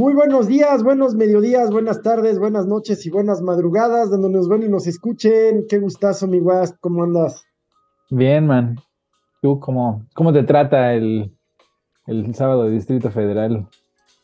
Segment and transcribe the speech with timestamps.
[0.00, 4.62] Muy buenos días, buenos mediodías, buenas tardes, buenas noches y buenas madrugadas, donde nos ven
[4.62, 5.66] y nos escuchen.
[5.68, 7.44] Qué gustazo, mi guas, ¿cómo andas?
[8.08, 8.80] Bien, man.
[9.42, 11.36] ¿Tú cómo, cómo te trata el,
[12.06, 13.68] el sábado de Distrito Federal?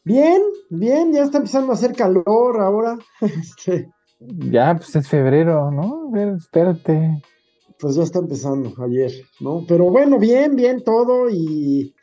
[0.03, 0.41] Bien,
[0.71, 2.97] bien, ya está empezando a hacer calor ahora.
[3.21, 6.09] Este, Ya, pues es febrero, ¿no?
[6.09, 7.23] A ver, espérate.
[7.79, 9.63] pues ya está empezando ayer, ¿no?
[9.69, 11.95] Pero bueno, bien, bien todo y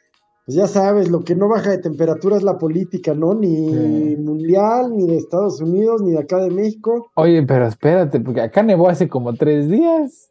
[0.46, 3.34] pues ya sabes, lo que no baja de temperatura es la política, ¿no?
[3.34, 4.16] Ni Sí.
[4.18, 7.10] mundial, ni de Estados Unidos, ni de acá de México.
[7.16, 10.30] Oye, pero espérate, porque acá nevó hace como tres días.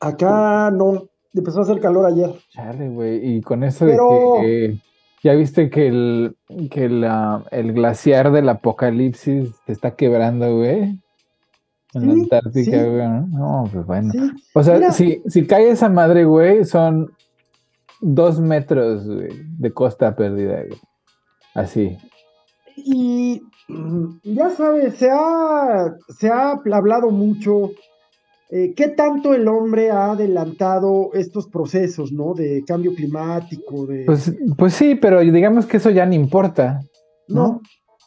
[0.00, 2.30] Acá no, empezó a hacer calor ayer.
[2.50, 3.36] Chale, güey.
[3.36, 4.78] Y con eso Pero- de que
[5.22, 6.36] ya viste que el,
[6.70, 10.98] que la- el glaciar del apocalipsis se está quebrando, güey.
[11.94, 12.88] En la Sí, Antártica, sí.
[12.88, 13.08] güey.
[13.08, 13.26] ¿no?
[13.28, 14.10] No, pues bueno.
[14.12, 14.18] Sí,
[14.54, 14.92] O sea, Mira.
[14.92, 17.12] si, si cae esa madre, güey, son
[18.02, 20.80] dos metros, güey, de costa perdida, güey.
[21.54, 21.96] Así.
[22.76, 27.70] Y mm, ya sabes, se ha, se ha hablado mucho
[28.50, 32.34] eh, qué tanto el hombre ha adelantado estos procesos, ¿no?
[32.34, 34.04] De cambio climático, de...
[34.04, 36.80] Pues, pues sí, pero digamos que eso ya no importa,
[37.28, 37.60] no, ¿no?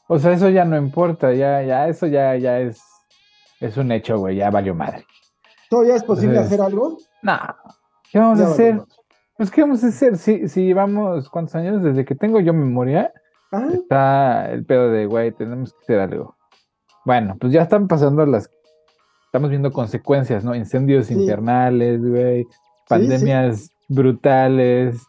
[0.08, 2.80] O sea, eso ya no importa, ya, ya, eso ya, ya es,
[3.60, 5.06] es un hecho, güey, ya valió madre.
[5.68, 6.98] ¿todavía es posible Entonces, hacer algo?
[7.24, 7.40] No,
[8.12, 8.82] ¿qué vamos Ya a hacer?
[9.38, 10.18] Pues, ¿qué vamos a hacer?
[10.18, 11.84] Si, si llevamos, ¿cuántos años?
[11.84, 13.12] Desde que tengo yo memoria,
[13.52, 16.36] Ah, está el pedo de, güey, tenemos que hacer algo.
[17.06, 18.50] Bueno, pues ya están pasando las,
[19.26, 20.56] estamos viendo consecuencias, ¿no?
[20.56, 21.14] Incendios Sí.
[21.14, 22.48] infernales, güey,
[22.90, 25.00] pandemias brutales,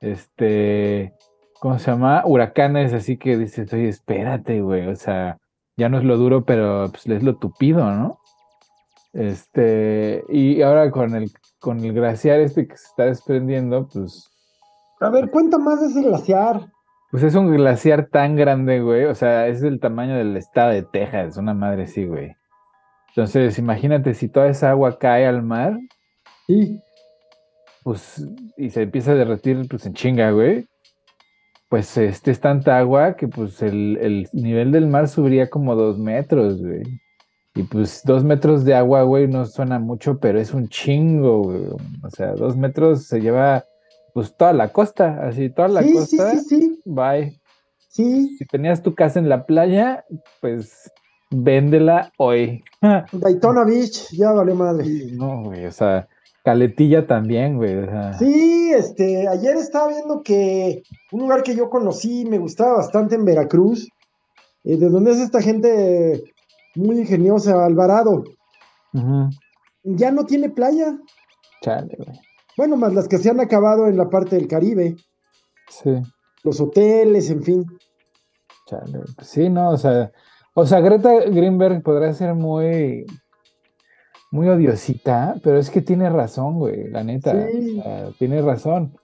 [0.00, 1.12] este,
[1.60, 2.22] ¿cómo se llama?
[2.24, 5.36] Huracanes, así que dices, oye, espérate, güey, o sea,
[5.76, 8.18] ya no es lo duro, pero pues es lo tupido, ¿no?
[9.12, 14.26] Este, y ahora con el, con el glaciar este que se está desprendiendo, pues
[15.00, 16.70] a ver, cuenta más de ese glaciar.
[17.10, 19.04] pues es un glaciar tan grande, güey.
[19.06, 22.36] O sea, es del tamaño del estado de Texas, una madre así, güey.
[23.08, 25.78] Entonces, imagínate si toda esa agua cae al mar,
[26.46, 26.80] Sí,
[27.84, 28.26] pues,
[28.56, 30.66] y se empieza a derretir, pues en chinga, güey.
[31.68, 35.98] Pues este es tanta agua que pues el, el nivel del mar subiría como dos
[35.98, 36.82] metros, güey.
[37.54, 41.62] Y pues dos metros de agua, güey, no suena mucho, pero es un chingo, güey.
[42.02, 43.64] O sea, dos metros se lleva
[44.14, 46.30] pues toda la costa, así, toda la sí, sí, costa.
[46.32, 47.40] sí, sí, Bye.
[47.88, 48.36] sí.
[48.38, 50.04] Si tenías tu casa en la playa,
[50.40, 50.90] pues
[51.30, 52.62] véndela hoy.
[53.12, 54.84] Daytona Beach, ya valió madre.
[55.12, 56.08] No, güey, o sea,
[56.44, 57.76] Caletilla también, güey.
[57.78, 60.82] O sea, Sí, este, ayer estaba viendo que
[61.12, 63.88] un lugar que yo conocí, me gustaba bastante en Veracruz,
[64.64, 66.22] eh, de donde es esta gente
[66.76, 68.24] muy ingeniosa, Alvarado,
[69.84, 70.98] ya no tiene playa.
[71.62, 72.18] Chale, güey.
[72.56, 74.96] Bueno, más las que se han acabado en la parte del Caribe,
[75.68, 75.90] Sí,
[76.42, 77.64] los hoteles, en fin.
[78.66, 78.98] chale.
[79.16, 80.10] Pues sí, no, o sea,
[80.54, 83.06] o sea, Greta Greenberg podrá ser muy,
[84.32, 87.48] muy odiosita, pero es que tiene razón, güey, la neta.
[87.48, 87.78] Sí.
[87.78, 88.96] o sea, tiene razón.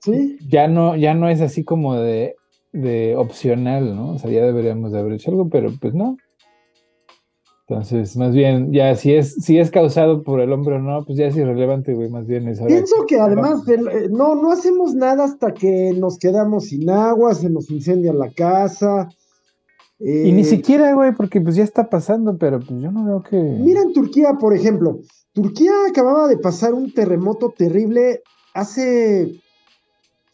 [0.00, 2.34] Sí, Ya no, ya no es así como de,
[2.72, 4.12] de opcional, ¿no?
[4.14, 6.16] O sea, ya deberíamos de haber hecho algo, pero pues no.
[7.66, 11.16] Entonces, más bien, ya si es, si es causado por el hombre o no, pues
[11.16, 12.74] ya es irrelevante, güey, más bien es ahora.
[12.74, 17.34] pienso que además el- eh, no, no hacemos nada hasta que nos quedamos sin agua,
[17.34, 19.08] se nos incendia la casa.
[19.98, 23.22] Y ni eh, siquiera, güey, porque pues ya está pasando, pero pues yo no veo
[23.22, 23.36] que.
[23.38, 24.98] Mira en Turquía, por ejemplo.
[25.32, 28.20] Turquía acababa de pasar un terremoto terrible
[28.52, 29.40] hace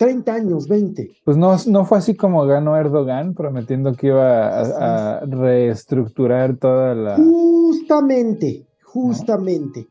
[0.00, 1.11] 30 años, 20.
[1.27, 6.94] Pues no, no fue así como ganó Erdogan, prometiendo que iba a, a reestructurar toda
[6.94, 7.16] la.
[7.16, 9.89] Justamente, justamente.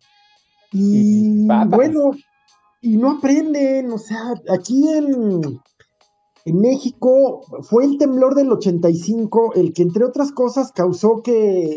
[0.72, 2.14] Y bueno,
[2.82, 5.42] y no aprenden, o sea, aquí en,
[6.46, 11.34] en México fue el temblor del 85 el que entre otras cosas causó que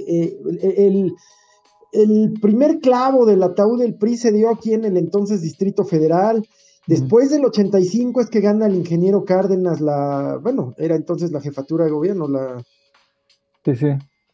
[0.09, 0.39] eh,
[0.79, 1.13] el,
[1.93, 6.49] el primer clavo del ataúd del PRI se dio aquí en el entonces Distrito Federal.
[6.87, 11.85] Después del 85 es que gana el ingeniero Cárdenas la, bueno, era entonces la jefatura
[11.85, 12.63] de gobierno, la,
[13.65, 13.87] Sí, sí.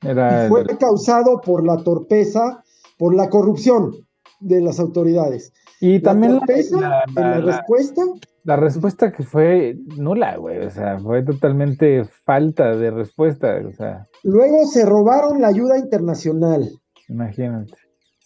[0.03, 0.47] Era.
[0.47, 2.62] y fue el- causado por la torpeza,
[2.97, 3.93] por la corrupción
[4.41, 5.53] de las autoridades.
[5.81, 8.03] Y La también la, torpeza la- en la- respuesta,
[8.45, 10.65] la respuesta que fue nula, güey.
[10.65, 13.56] O sea, fue totalmente falta de respuesta.
[13.69, 16.71] O sea, luego se robaron la ayuda internacional.
[17.09, 17.75] imagínate.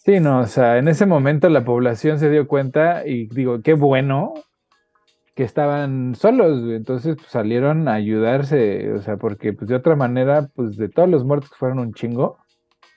[0.05, 3.73] Sí, no, o sea, en ese momento la población se dio cuenta y digo, qué
[3.73, 4.33] bueno
[5.33, 10.49] que estaban solos, entonces pues, salieron a ayudarse, o sea, porque pues de otra manera,
[10.55, 12.37] pues de todos los muertos que fueron un chingo,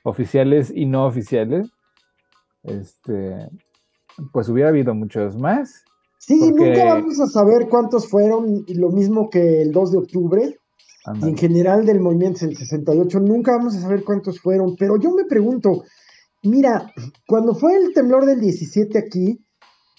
[0.03, 1.71] oficiales y no oficiales,
[2.65, 3.51] este,
[4.33, 5.85] pues hubiera habido muchos más.
[6.19, 9.99] Sí, Porque- nunca vamos a saber cuántos fueron, y lo mismo que el 2 de
[9.99, 10.59] octubre,
[11.23, 15.13] y en general del movimiento del 68, nunca vamos a saber cuántos fueron, pero yo
[15.13, 15.85] me pregunto,
[16.43, 16.93] mira,
[17.27, 19.39] cuando fue el temblor del 17 aquí,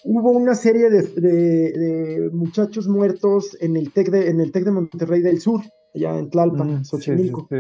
[0.05, 4.65] hubo una serie de, de- de muchachos muertos en el, TEC de, en el TEC
[4.65, 5.61] de Monterrey del Sur,
[5.93, 7.47] allá en Tlalpan, Mm, sí, sí, Xochimilco.
[7.49, 7.57] sí.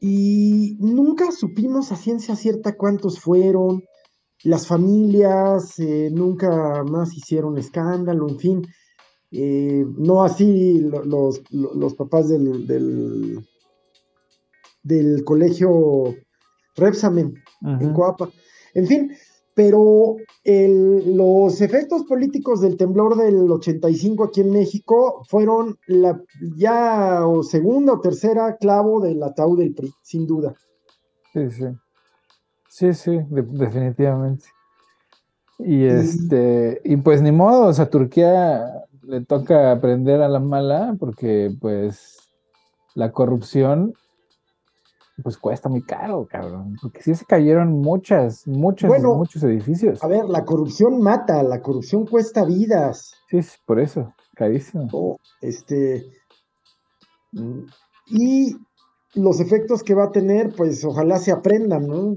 [0.00, 3.82] Y nunca supimos a ciencia cierta cuántos fueron.
[4.44, 8.66] Las familias eh, nunca más hicieron escándalo, en fin.
[9.32, 13.40] Eh, no así lo- los, lo- los papás del, del,
[14.84, 16.14] del colegio
[16.78, 17.92] Repsamen en.
[17.92, 18.28] Coapa.
[18.74, 19.12] En fin,
[19.54, 26.20] pero el- los efectos políticos del temblor del 85 aquí en México fueron la
[26.56, 30.54] ya o segunda o tercera clavo del ataúd del PRI, sin duda.
[31.32, 31.64] Sí, sí.
[32.68, 34.44] Sí, sí, de- definitivamente.
[35.58, 40.94] Y este, y pues ni modo, o sea, Turquía le toca aprender a la mala
[41.00, 42.18] porque pues
[42.94, 43.94] la corrupción
[45.22, 50.02] pues cuesta muy caro, cabrón, porque sí se cayeron muchas, muchas, Bueno, muchos edificios.
[50.02, 53.12] A ver, la corrupción mata, la corrupción cuesta vidas.
[53.28, 54.88] Sí, sí, por eso, carísimo.
[54.92, 55.16] ¿no?
[55.40, 56.06] Este,
[58.06, 58.56] y
[59.14, 62.16] los efectos que va a tener, pues ojalá se aprendan, ¿no?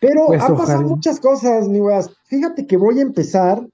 [0.00, 0.94] Pero Pues, han pasado ojalá.
[0.94, 2.10] muchas cosas, mi weas.
[2.26, 3.66] Fíjate que voy a empezar.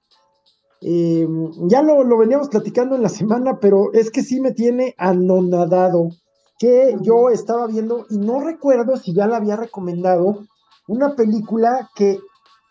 [0.81, 1.27] eh,
[1.67, 6.09] ya lo, lo veníamos platicando en la semana, pero es que sí me tiene anonadado
[6.57, 10.45] que yo estaba viendo y no recuerdo si ya la había recomendado
[10.87, 12.19] una película que,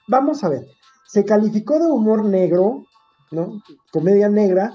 [0.08, 0.66] vamos a ver,
[1.06, 2.84] se calificó de humor negro,
[3.30, 3.60] ¿no?
[3.92, 4.72] Comedia negra,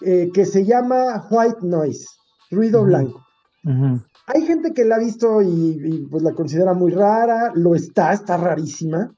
[0.00, 2.06] eh, que se llama White Noise,
[2.50, 3.22] ruido blanco.
[4.28, 8.12] Hay gente que la ha visto y, y, pues la considera muy rara, lo está,
[8.12, 9.12] está rarísima,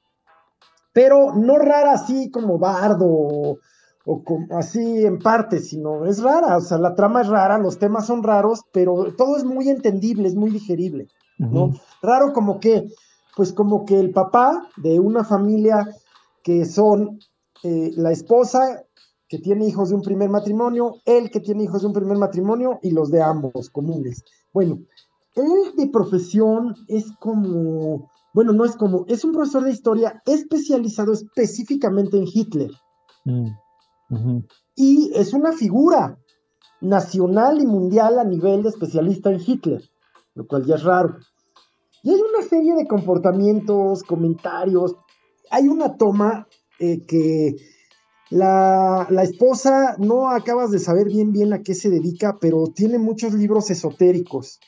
[0.93, 3.59] pero no rara así como bardo
[4.11, 7.79] o, como así en parte, sino es rara, o sea, la trama es rara, los
[7.79, 11.09] temas son raros, pero todo es muy entendible, es muy digerible.
[11.39, 11.75] ¿no?
[12.03, 12.89] Raro como que,
[13.37, 15.87] pues como que el papá de una familia
[16.43, 17.21] que son
[17.63, 18.83] eh, la esposa
[19.29, 22.81] que tiene hijos de un primer matrimonio, él que tiene hijos de un primer matrimonio
[22.83, 24.25] y los de ambos comunes.
[24.55, 24.81] Bueno,
[25.37, 31.13] él de profesión es como, bueno, no es como, es un profesor de historia especializado
[31.13, 32.71] específicamente en Hitler
[33.29, 33.49] Mm.
[34.75, 36.19] Y es una figura
[36.81, 39.83] nacional y mundial a nivel de especialista en Hitler,
[40.35, 41.17] lo cual ya es raro.
[42.03, 44.95] Y hay una serie de comportamientos, comentarios.
[45.51, 46.47] Hay una toma
[46.79, 47.57] eh, que
[48.31, 52.99] la, la esposa no acabas de saber bien bien a qué se dedica, pero tiene
[52.99, 54.61] muchos libros esotéricos.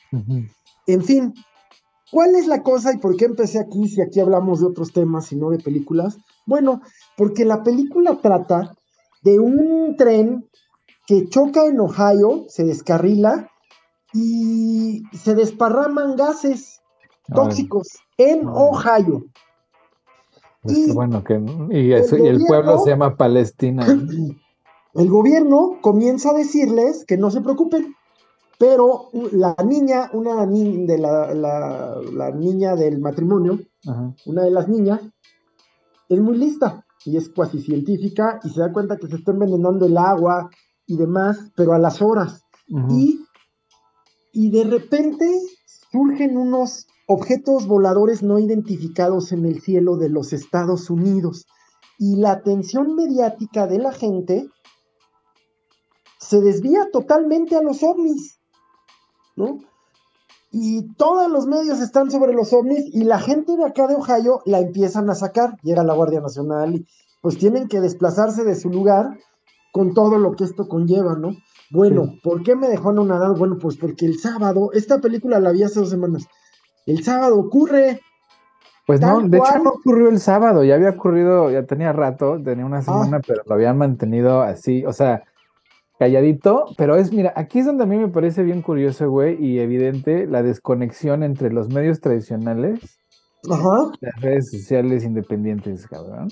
[0.87, 1.33] En fin,
[2.11, 5.31] ¿cuál es la cosa y por qué empecé aquí si aquí hablamos de otros temas
[5.31, 6.17] y no de películas?
[6.45, 6.81] Bueno,
[7.15, 8.75] porque la película trata
[9.21, 10.49] de un tren
[11.07, 13.49] que choca en Ohio, se descarrila
[14.13, 16.81] y se desparraman gases
[17.33, 17.87] tóxicos
[18.17, 18.47] en.
[18.47, 19.23] Ohio.
[20.63, 21.41] Pues Y bueno que
[21.71, 23.85] y, eso- y el gobierno- pueblo se llama Palestina.
[24.93, 27.95] El gobierno comienza a decirles que no se preocupen,
[28.59, 34.13] pero la niña, una ni- de la, la- la niña del matrimonio, Ajá.
[34.25, 34.99] una de las niñas,
[36.09, 39.85] es muy lista y es cuasi científica y se da cuenta que se está envenenando
[39.85, 40.49] el agua
[40.85, 42.43] y demás, pero a las horas.
[42.67, 43.25] Y,
[44.31, 45.27] y de repente
[45.91, 51.45] surgen unos objetos voladores no identificados en el cielo de los Estados Unidos.
[51.97, 54.47] Y la atención mediática de la gente
[56.19, 58.39] se desvía totalmente a los ovnis,
[59.35, 59.59] ¿no?
[60.51, 64.41] Y todos los medios están sobre los ovnis y la gente de acá de Ohio
[64.45, 65.57] la empiezan a sacar.
[65.63, 66.85] Llega la Guardia Nacional y
[67.21, 69.17] pues tienen que desplazarse de su lugar
[69.71, 71.31] con todo lo que esto conlleva, ¿no?
[71.71, 72.19] Bueno, Sí.
[72.21, 73.35] ¿por qué me dejó anonadado?
[73.35, 76.27] Bueno, pues porque el sábado, esta película la vi hace dos semanas.
[76.85, 78.01] El sábado ocurre,
[78.87, 82.65] Pues no, de hecho no ocurrió el sábado, ya había ocurrido, ya tenía rato, tenía
[82.65, 82.67] Ah.
[82.67, 85.23] una semana, pero lo habían mantenido así, o sea,
[86.01, 89.59] calladito, pero es, mira, aquí es donde a mí me parece bien curioso, güey, y
[89.59, 92.79] evidente la desconexión entre los medios tradicionales,
[93.47, 96.29] ajá, las redes sociales independientes, cabrón.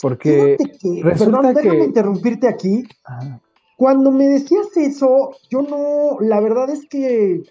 [0.00, 2.84] Porque, que, resulta perdón, déjame que- interrumpirte aquí.
[3.04, 3.42] ajá,
[3.76, 7.42] Cuando me decías eso, yo no, la verdad es que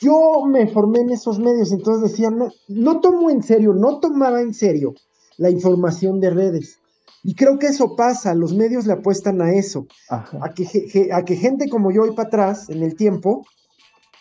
[0.00, 4.40] yo me formé en esos medios, entonces decía, no, no tomo en serio, no tomaba
[4.40, 4.94] en serio
[5.36, 6.78] la información de redes.
[7.28, 10.88] Y creo que eso pasa, los medios le apuestan a eso, ajá, a que, ge-
[10.88, 13.44] ge- a que gente como yo y para atrás en el tiempo,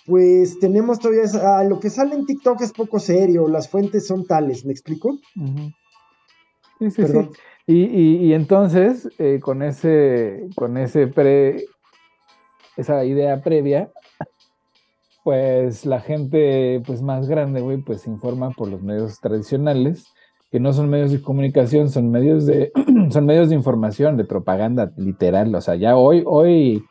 [0.07, 4.07] pues tenemos todavía, esa- ah, lo que sale en TikTok es poco serio, las fuentes
[4.07, 5.19] son tales, ¿me explico?
[6.79, 7.29] Sí, sí, sí.
[7.67, 11.63] Y, entonces, eh, con ese, con ese pre,
[12.75, 13.91] esa idea previa,
[15.23, 20.05] pues la gente pues más grande, güey, pues se informa por los medios tradicionales,
[20.55, 22.71] que no son medios de comunicación, son medios de,
[23.11, 25.53] son medios de información, de propaganda literal.
[25.53, 26.81] O sea, ya hoy, hoy,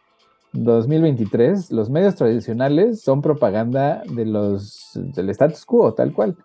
[0.53, 6.37] 2023, los medios tradicionales son propaganda de los, del status quo, tal cual.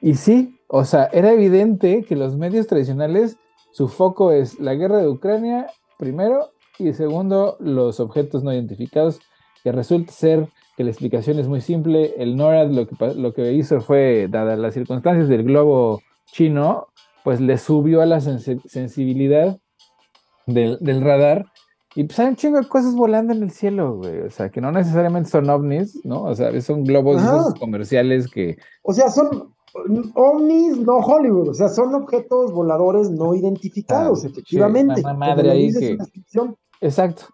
[0.00, 3.36] Y sí, o sea, era evidente que los medios tradicionales,
[3.70, 9.20] su foco es la guerra de Ucrania, primero, y segundo, los objetos no identificados,
[9.62, 12.14] que resulta ser que la explicación es muy simple.
[12.16, 16.00] El NORAD lo que, lo que hizo fue, dadas las circunstancias del globo
[16.32, 16.88] chino,
[17.22, 19.58] pues le subió a la sensibilidad
[20.46, 21.46] del, del radar
[21.94, 24.20] y pues hay un chingo de cosas volando en el cielo, güey.
[24.20, 26.22] O sea, que no necesariamente son ovnis, ¿no?
[26.22, 27.20] O sea, son globos
[27.60, 28.56] comerciales que.
[28.82, 29.52] O sea, son
[30.14, 31.50] ovnis, no Hollywood.
[31.50, 35.02] O sea, son objetos voladores no identificados, efectivamente.
[35.02, 35.98] madre ahí que...
[36.80, 37.24] Exacto,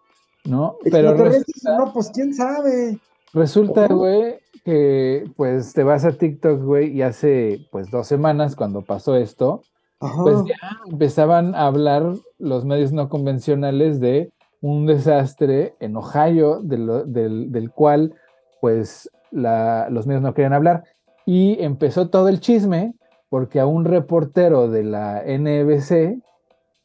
[0.44, 0.76] ¿no?
[0.90, 1.78] Pero resulta...
[1.78, 2.98] no, pues quién sabe.
[3.32, 8.82] Resulta, güey, que pues te vas a TikTok, güey, y hace pues dos semanas cuando
[8.82, 9.62] pasó esto,
[9.98, 10.56] pues ya
[10.90, 18.14] empezaban a hablar los medios no convencionales de un desastre en Ohio, del, cual
[18.60, 20.84] pues los medios no querían hablar.
[21.26, 22.94] Y empezó todo el chisme
[23.28, 26.22] porque a un reportero de la NBC,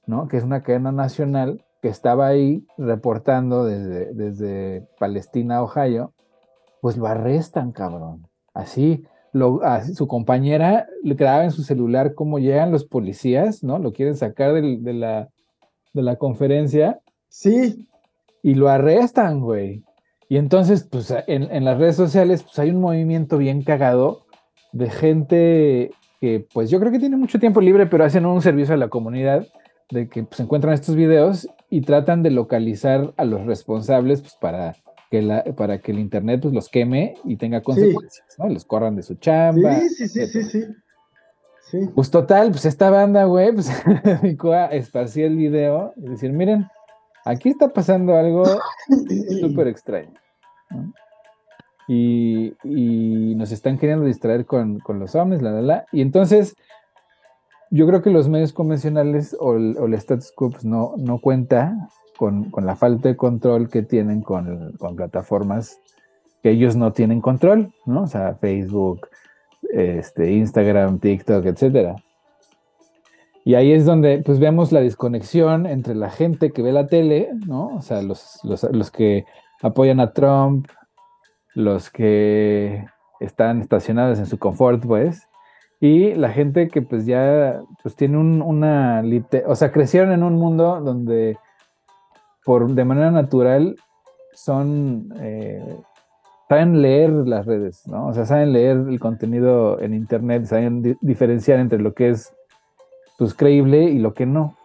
[0.05, 0.27] ¿no?
[0.27, 6.13] que es una cadena nacional, que estaba ahí reportando desde, desde Palestina, Ohio,
[6.83, 8.27] pues lo arrestan, cabrón.
[8.53, 9.61] Así, lo,
[9.95, 13.79] su compañera le graba en su celular cómo llegan los policías, ¿no?
[13.79, 15.29] Lo quieren sacar de, la,
[15.93, 16.99] de la conferencia
[17.33, 17.87] Sí.
[18.43, 19.83] Y lo arrestan, güey.
[20.29, 24.25] Y entonces, pues en, las redes sociales, pues hay un movimiento bien cagado
[24.71, 28.75] de gente que, pues yo creo que tiene mucho tiempo libre, pero hacen un servicio
[28.75, 29.47] a la comunidad
[29.89, 34.75] de que pues, encuentran estos videos y tratan de localizar a los responsables pues, para,
[35.13, 38.49] que la, para que el Internet pues, los queme y tenga consecuencias, ¿no?
[38.49, 39.75] Los corran de su chamba.
[39.75, 40.65] Sí, sí, sí, sí,
[41.69, 43.69] sí, Pues total, pues esta banda, güey, pues
[44.03, 46.67] dedicó a esparcir el video y decir, miren,
[47.25, 48.43] Aquí está pasando algo
[49.39, 50.13] súper extraño.
[51.87, 52.53] Y,
[53.35, 55.85] nos están queriendo distraer con, los hombres, la, la, la.
[55.91, 56.55] Y entonces,
[57.69, 62.51] yo creo que los medios convencionales o el, status quo pues, no, no cuenta con,
[62.61, 65.79] la falta de control que tienen con, con, plataformas
[66.41, 68.03] que ellos no tienen control, ¿no?
[68.03, 69.07] O sea, Facebook,
[69.71, 71.95] este, Instagram, TikTok, etcétera.
[73.45, 77.29] Y ahí es donde pues vemos la desconexión entre la gente que ve la tele,
[77.45, 77.67] ¿no?
[77.75, 79.25] O sea, los, los, que
[79.61, 80.67] apoyan a Trump,
[81.53, 82.85] los que
[83.19, 85.27] están estacionados en su confort, pues,
[85.81, 89.03] y la gente que pues ya pues tiene un, una,
[89.45, 91.37] o sea, crecieron en un mundo donde
[92.45, 93.75] por de manera natural
[94.33, 95.77] son, eh,
[96.49, 98.07] saben leer las redes, ¿no?
[98.07, 102.33] O sea, saben leer el contenido en internet, saben diferenciar entre lo que es
[103.17, 104.55] pues creíble y lo que no.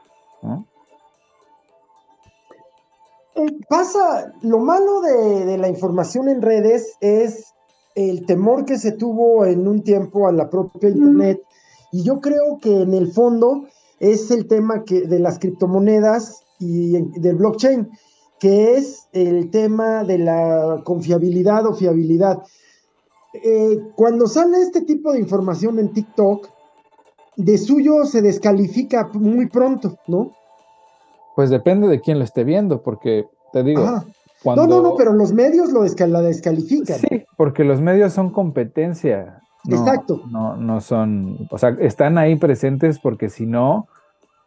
[3.35, 7.55] Eh, pasa, lo malo de, la información en redes es
[7.95, 11.41] el temor que se tuvo en un tiempo a la propia Internet.
[11.93, 13.67] Y yo creo que en el fondo
[14.01, 17.89] es el tema que, de las criptomonedas y del blockchain,
[18.39, 22.43] que es el tema de la confiabilidad o fiabilidad.
[23.35, 26.49] Eh, cuando sale este tipo de información en TikTok,
[27.37, 30.33] de suyo se descalifica muy pronto, ¿no?
[31.37, 33.83] Pues depende de quién lo esté viendo, porque te digo.
[34.45, 36.99] No, no, no, pero los medios lo la descalifican.
[36.99, 39.41] Sí, porque los medios son competencia.
[39.69, 40.23] Exacto.
[40.31, 43.89] No, no son, o sea, están ahí presentes porque si no,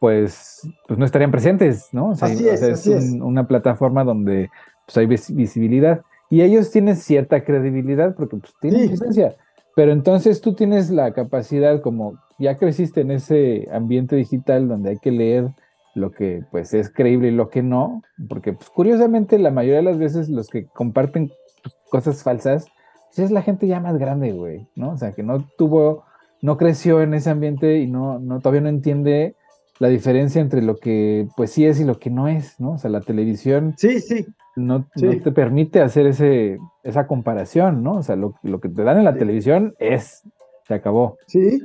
[0.01, 2.09] pues, pues no estarían presentes, ¿no?
[2.09, 2.87] O sea, así es, es,
[3.21, 4.49] una plataforma donde
[4.87, 9.35] pues, hay visibilidad y ellos tienen cierta credibilidad porque pues, tienen presencia.
[9.75, 14.97] Pero entonces tú tienes la capacidad, como ya creciste en ese ambiente digital donde hay
[14.97, 15.51] que leer
[15.93, 19.83] lo que pues es creíble y lo que no, porque pues curiosamente la mayoría de
[19.83, 21.31] las veces los que comparten
[21.61, 22.65] pues, cosas falsas,
[23.09, 24.93] pues, es la gente ya más grande, güey, ¿no?
[24.93, 26.05] O sea, que no tuvo,
[26.41, 29.35] no creció en ese ambiente y no, no, todavía no entiende
[29.81, 32.73] la diferencia entre lo que pues sí es y lo que no es, ¿no?
[32.73, 33.73] O sea, la televisión.
[33.77, 37.97] Sí, sí no, te permite hacer ese, esa comparación, ¿no?
[37.97, 40.23] O sea, lo, que te dan en la televisión es,
[40.67, 41.17] se acabó.
[41.27, 41.63] Sí.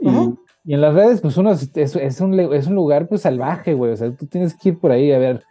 [0.00, 3.92] Y, en las redes, pues uno es, es, un, es un lugar pues salvaje, güey.
[3.92, 5.44] O sea, tú tienes que ir por ahí a ver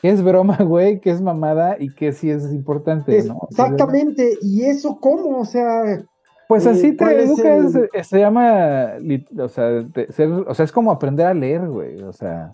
[0.00, 3.48] qué es broma, güey, qué es mamada y qué sí es importante, ¿no?
[3.50, 4.38] Exactamente.
[4.42, 5.40] ¿Y eso cómo?
[5.40, 6.04] O sea,
[6.50, 8.94] Pues Eh, así te ¿cuál es educas, el- eh, se llama,
[9.38, 12.50] o sea, ser- o sea, es como aprender a leer, güey, o sea,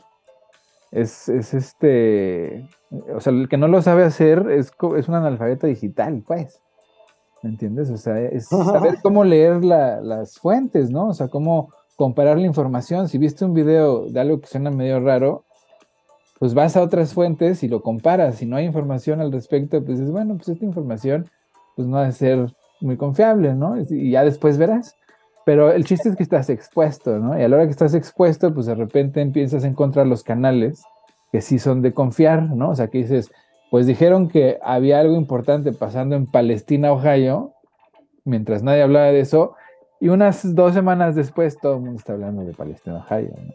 [0.92, 2.68] es, es este,
[3.14, 6.60] o sea, el que no lo sabe hacer es, es un analfabeta digital, pues,
[7.42, 7.88] ¿me entiendes?
[7.88, 11.08] O sea, es saber cómo leer la- las fuentes, ¿no?
[11.08, 13.08] O sea, cómo comparar la información.
[13.08, 15.44] Si viste un video de algo que suena medio raro,
[16.38, 18.34] pues vas a otras fuentes y lo comparas.
[18.36, 21.30] Si no hay información al respecto, pues dices, bueno, pues esta información
[21.76, 23.76] pues no ha de ser muy confiable, ¿no?
[23.80, 24.96] Y ya después verás.
[25.44, 27.38] Pero el chiste es que estás expuesto, ¿no?
[27.38, 30.82] Y a la hora que estás expuesto, pues de repente empiezas a encontrar los canales
[31.30, 32.70] que sí son de confiar, ¿no?
[32.70, 33.30] O sea, que dices,
[33.70, 37.52] pues dijeron que había algo importante pasando en Palestina, Ohio,
[38.24, 39.54] mientras nadie hablaba de eso,
[40.00, 43.54] y unas dos semanas después todo el mundo está hablando de Palestina, Ohio, ¿no?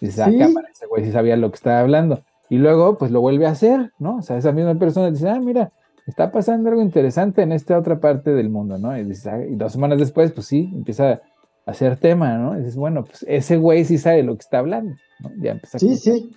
[0.00, 0.38] Y dices, ah, Sí.
[0.38, 2.20] cámara, ese güey sí sabía lo que estaba hablando.
[2.48, 4.18] Y luego, pues lo vuelve a hacer, ¿no?
[4.18, 5.72] O sea, esa misma persona dice, ah, mira,
[6.06, 8.96] está pasando algo interesante en esta otra parte del mundo, ¿no?
[8.96, 11.20] Y, dices, ah, y dos semanas después, pues sí, empieza a
[11.66, 12.54] hacer tema, ¿no?
[12.56, 15.30] Y dices, bueno, pues ese güey sí sabe lo que está hablando, ¿no?
[15.40, 16.30] Ya empieza a Sí.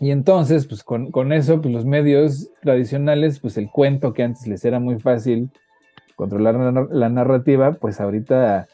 [0.00, 4.46] Y entonces, pues con, con eso, pues los medios tradicionales, pues el cuento que antes
[4.46, 5.50] les era muy fácil
[6.14, 8.68] controlar la, nar- la narrativa, pues ahorita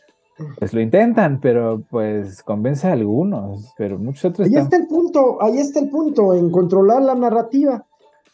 [0.58, 4.64] pues lo intentan, pero pues convence a algunos, pero muchos otros Ahí están...
[4.64, 7.86] está el punto, ahí está el punto, en controlar la narrativa.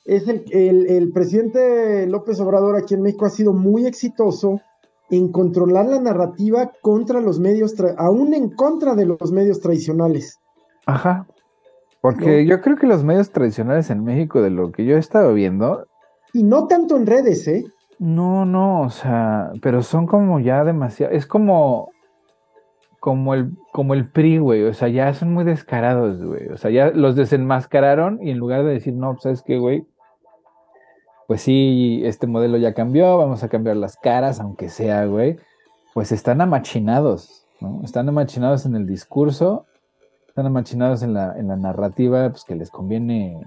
[0.04, 4.60] Es el, el, el presidente López Obrador aquí en México ha sido muy exitoso
[5.10, 10.38] en controlar la narrativa contra los medios, aún en contra de los medios tradicionales.
[10.86, 11.26] Ajá.
[12.00, 15.34] Porque yo creo que los medios tradicionales en México, de lo que yo he estado
[15.34, 15.86] viendo,
[16.32, 17.64] Y no tanto en redes, ¿eh?
[17.98, 21.90] no, no, o sea, pero son como ya demasiado, es como,
[23.00, 26.70] como el, como el PRI, güey, o sea, ya son muy descarados, güey, o sea,
[26.70, 29.86] ya los desenmascararon y en lugar de decir, no, pues, ¿sabes qué, güey?
[31.26, 35.38] Pues sí, este modelo ya cambió, vamos a cambiar las caras, aunque sea, güey,
[35.94, 37.80] pues están amachinados, ¿no?
[37.82, 39.64] Están amachinados en el discurso,
[40.28, 43.40] están amachinados en la, en la narrativa, pues que les conviene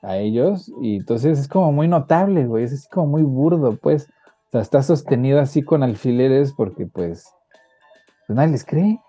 [0.00, 4.08] a ellos, y entonces es como muy notable, güey, es así como muy burdo, pues,
[4.48, 7.30] o sea, está sostenido así con alfileres porque, pues,
[8.30, 9.00] pues nadie les cree.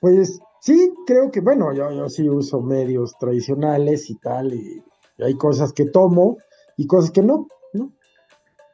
[0.00, 4.82] Pues sí, creo que, bueno, yo, yo sí uso medios tradicionales y tal, y,
[5.16, 6.38] y hay cosas que tomo
[6.76, 7.92] y cosas que no, ¿no?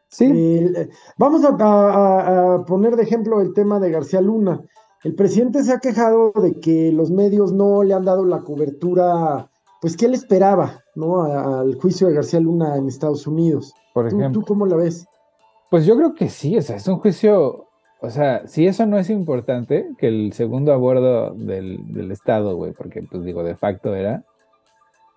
[0.09, 4.63] Sí, eh, vamos a, a- a- a poner de ejemplo el tema de García Luna.
[5.05, 9.51] El presidente se ha quejado de que los medios no le han dado la cobertura,
[9.83, 11.25] pues que él esperaba, ¿no?
[11.25, 13.75] Al juicio de García Luna en Estados Unidos.
[13.93, 14.41] por ¿Tú, ejemplo.
[14.41, 15.07] tú cómo la ves?
[15.71, 17.68] Pues yo creo que sí, o sea, es un juicio,
[18.01, 22.73] o sea, si eso no es importante, que el segundo abordo del, del Estado, güey,
[22.73, 24.23] porque pues digo, de facto era,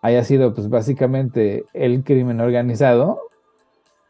[0.02, 3.22] haya sido pues básicamente el crimen organizado,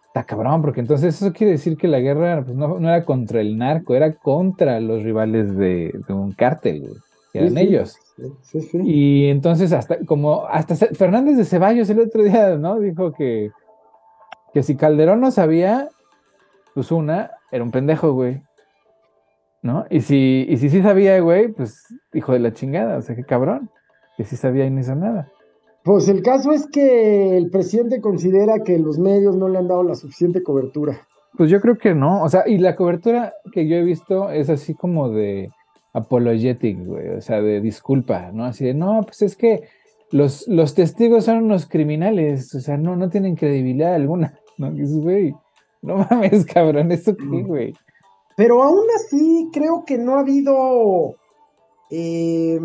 [0.08, 3.42] está cabrón, porque entonces eso quiere decir que la guerra pues, no, no era contra
[3.42, 6.94] el narco, era contra los rivales de, de un cártel, güey,
[7.34, 7.98] que eran Sí, ellos.
[8.42, 8.82] sí, sí.
[8.86, 12.80] Y entonces hasta como hasta Fernández de Ceballos el otro día, ¿no?
[12.80, 13.52] Dijo que,
[14.54, 15.90] que si Calderón no sabía,
[16.74, 18.42] pues una, era un pendejo, güey.
[19.62, 19.86] ¿No?
[19.90, 23.24] Y si, y si sí sabía, güey, pues hijo de la chingada, o sea, qué
[23.24, 23.70] cabrón,
[24.18, 25.30] que sí sabía y no hizo nada.
[25.84, 29.84] Pues el caso es que el presidente considera que los medios no le han dado
[29.84, 31.08] la suficiente cobertura.
[31.38, 34.50] Pues yo creo que no, o sea, y la cobertura que yo he visto es
[34.50, 35.50] así como de
[35.94, 38.46] apologetic, güey, o sea, de disculpa, ¿no?
[38.46, 39.64] Así de, no, pues es que
[40.12, 44.72] los, los testigos son unos criminales, o sea, no, no tienen credibilidad alguna, ¿no?
[44.74, 45.34] Güey,
[45.82, 47.48] no mames, cabrón, ¿eso qué, Mm.
[47.48, 47.74] güey?
[48.42, 51.14] Pero aún así creo que no ha habido
[51.92, 52.60] eh,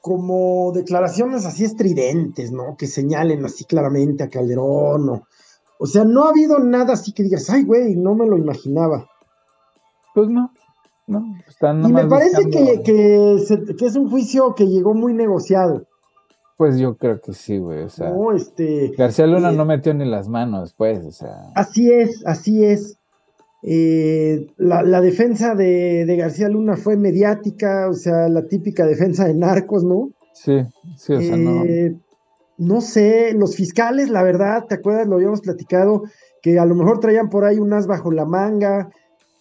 [0.00, 2.76] como declaraciones así estridentes, ¿no?
[2.76, 5.08] Que señalen así claramente a Calderón.
[5.08, 5.22] O,
[5.78, 9.08] o sea, no ha habido nada así que digas, ay, güey, no me lo imaginaba.
[10.16, 10.50] Pues no,
[11.06, 14.94] no, están Y me parece buscando- que, que, se- que es un juicio que llegó
[14.94, 15.86] muy negociado,
[16.56, 18.32] Pues yo creo que sí, güey, o sea, ¿no?
[18.32, 22.64] Este, García Luna eh, no metió ni las manos, pues, o sea, Así es, así
[22.64, 22.98] es.
[23.66, 29.24] Eh, la, la defensa de, de García Luna fue mediática, o sea, la típica defensa
[29.24, 30.10] de narcos, ¿no?
[30.34, 30.60] sí,
[30.98, 31.64] sí, o sea, no.
[31.64, 31.96] Eh,
[32.58, 35.08] no sé, los fiscales, la verdad, ¿te acuerdas?
[35.08, 36.04] Lo habíamos platicado,
[36.42, 38.90] que a lo mejor traían por ahí un as bajo la manga.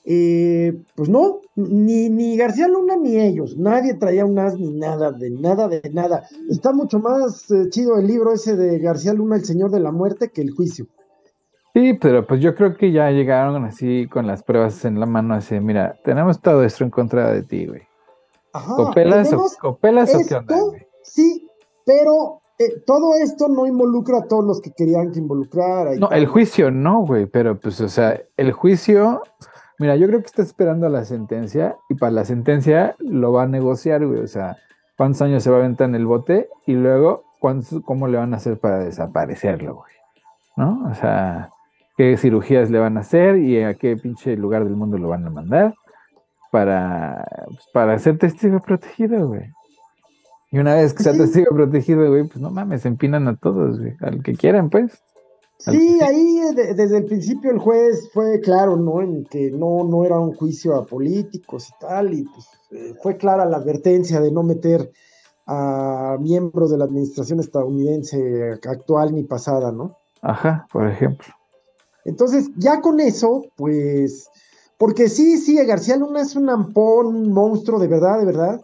[0.06, 5.12] Eh, pues no, ni, ni García Luna ni ellos, nadie traía un as ni nada,
[5.12, 6.28] de nada, de nada.
[6.50, 9.92] Está mucho más eh, chido el libro ese de García Luna, El Señor de la
[9.92, 10.88] Muerte, que el juicio.
[11.74, 15.34] Sí, pero pues yo creo que ya llegaron así con las pruebas en la mano,
[15.34, 17.82] así, mira, tenemos todo esto en contra de ti, güey.
[18.54, 20.86] Ajá, ¿Copelas, o, copelas o qué onda, güey?
[21.02, 21.50] Sí,
[21.84, 25.96] pero eh, todo esto no involucra a todos los que querían que involucrara.
[25.96, 29.24] No, el juicio no, güey, pero pues, o sea, el juicio,
[29.80, 33.48] mira, yo creo que está esperando la sentencia y para la sentencia lo va a
[33.48, 34.58] negociar, güey, o sea,
[34.96, 37.24] cuántos años se va a aventar en el bote y luego
[37.84, 39.94] cómo le van a hacer para desaparecerlo, güey,
[40.56, 40.88] ¿no?
[40.90, 41.50] O sea,
[41.98, 45.26] qué cirugías le van a hacer y a qué pinche lugar del mundo lo van
[45.26, 45.74] a mandar
[46.52, 49.52] para, pues, para ser testigo protegido, güey.
[50.52, 53.96] Y una vez que sea testigo protegido, güey, pues no mames, empinan a todos, güey,
[54.02, 55.04] al que quieran, pues.
[55.58, 59.02] Sí, ahí desde el principio el juez fue claro, ¿no?
[59.02, 63.18] En que no, no era un juicio a políticos y tal, y pues eh, fue
[63.18, 64.92] clara la advertencia de no meter
[65.48, 69.98] a miembros de la administración estadounidense actual ni pasada, ¿no?
[70.22, 71.34] Ajá, por ejemplo.
[72.06, 74.30] Entonces, ya con eso, pues,
[74.78, 78.62] porque sí, sí, García Luna es un ampón, monstruo, de verdad, de verdad,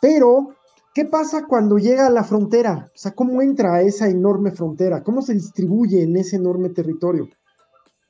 [0.00, 0.48] pero,
[0.94, 2.90] ¿qué pasa cuando llega a la frontera?
[2.92, 5.02] O sea, ¿cómo entra a esa enorme frontera?
[5.02, 7.28] ¿Cómo se distribuye en ese enorme territorio?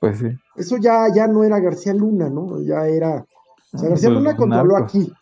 [0.00, 0.28] Pues sí.
[0.56, 2.60] Eso ya, ya no era García Luna, ¿no?
[2.62, 3.26] Ya era...
[3.74, 5.12] O sea, García pues, Luna controló aquí.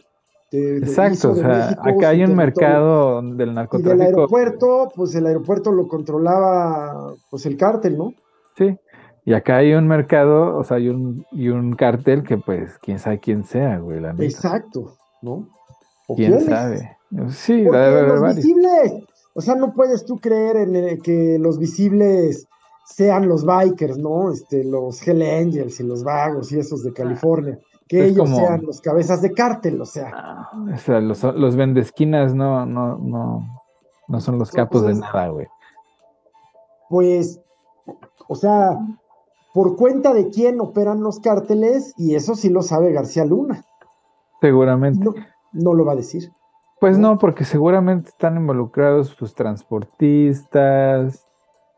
[0.52, 3.94] Exacto, o sea, acá hay un mercado del narcotráfico.
[3.94, 8.14] Y del aeropuerto, pues el aeropuerto lo controlaba pues el cártel, ¿no?
[8.56, 8.76] Sí,
[9.24, 12.98] y acá hay un mercado, o sea, hay un, y un cártel que pues quién
[12.98, 15.48] sabe quién sea, güey, la Exacto, ¿no?
[16.16, 16.96] ¿Quién sabe?
[17.30, 18.94] Sí, los visibles,
[19.34, 22.46] o sea, no puedes tú creer en que los visibles
[22.86, 24.32] sean los bikers, ¿no?
[24.32, 26.92] Este, los Hell Angels y los vagos y esos de.
[26.92, 27.58] California
[27.90, 30.12] que ellos sean los cabezas de cártel, o sea.
[30.14, 33.44] Ah, o sea, los, los vendesquinas no, no, no,
[34.06, 35.48] no son los capos de nada, güey.
[36.88, 37.40] Pues,
[38.28, 38.78] o sea,
[39.52, 43.64] por cuenta de quién operan los cárteles, y eso sí lo sabe García Luna.
[44.40, 45.04] Seguramente.
[45.52, 46.30] No, lo va a decir.
[46.80, 51.26] Pues no, porque seguramente están involucrados pues transportistas,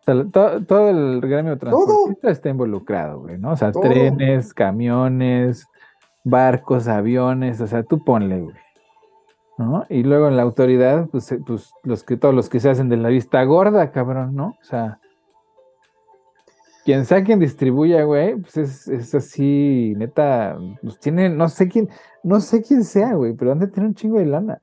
[0.05, 3.53] todo, el gremio transportista está involucrado, güey, ¿no?
[3.53, 5.67] O sea, trenes, camiones,
[6.25, 8.57] barcos, aviones, o sea, tú ponle, güey.
[9.59, 9.85] ¿No?
[9.89, 12.89] Y luego en la autoridad, pues, eh, pues los que todos los que se hacen
[12.89, 14.57] de la vista gorda, cabrón, ¿no?
[14.61, 14.99] O sea,
[16.85, 21.89] quien sea quien distribuya, güey, pues es, es, así, neta, pues tiene, no sé quién,
[22.23, 24.63] no sé quién sea, güey, pero dónde tiene un chingo de lana.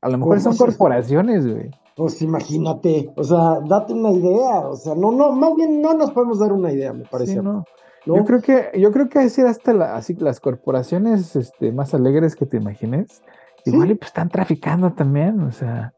[0.00, 1.70] A lo mejor son corporaciones, güey.
[1.96, 6.12] Pues imagínate, o sea, date una idea, o sea, no, no, más bien no nos
[6.12, 7.42] podemos dar una idea, me parece.
[7.42, 7.64] no.
[8.06, 12.46] Yo creo que, yo creo que decir hasta así las corporaciones este, más alegres que
[12.46, 13.22] te imagines,
[13.66, 15.92] igual y pues están traficando también, o sea.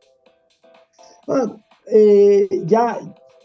[1.29, 1.57] Ah,
[1.87, 2.99] eh, ya,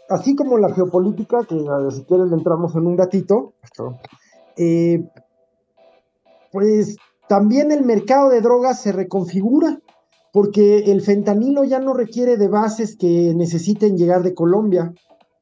[0.08, 1.56] así como la geopolítica, que
[1.90, 3.54] si quieres entramos en un gatito,
[4.56, 5.08] eh,
[6.52, 6.96] pues
[7.28, 9.80] también el mercado de drogas se reconfigura,
[10.32, 14.92] porque el fentanilo ya no requiere de bases que necesiten llegar de Colombia.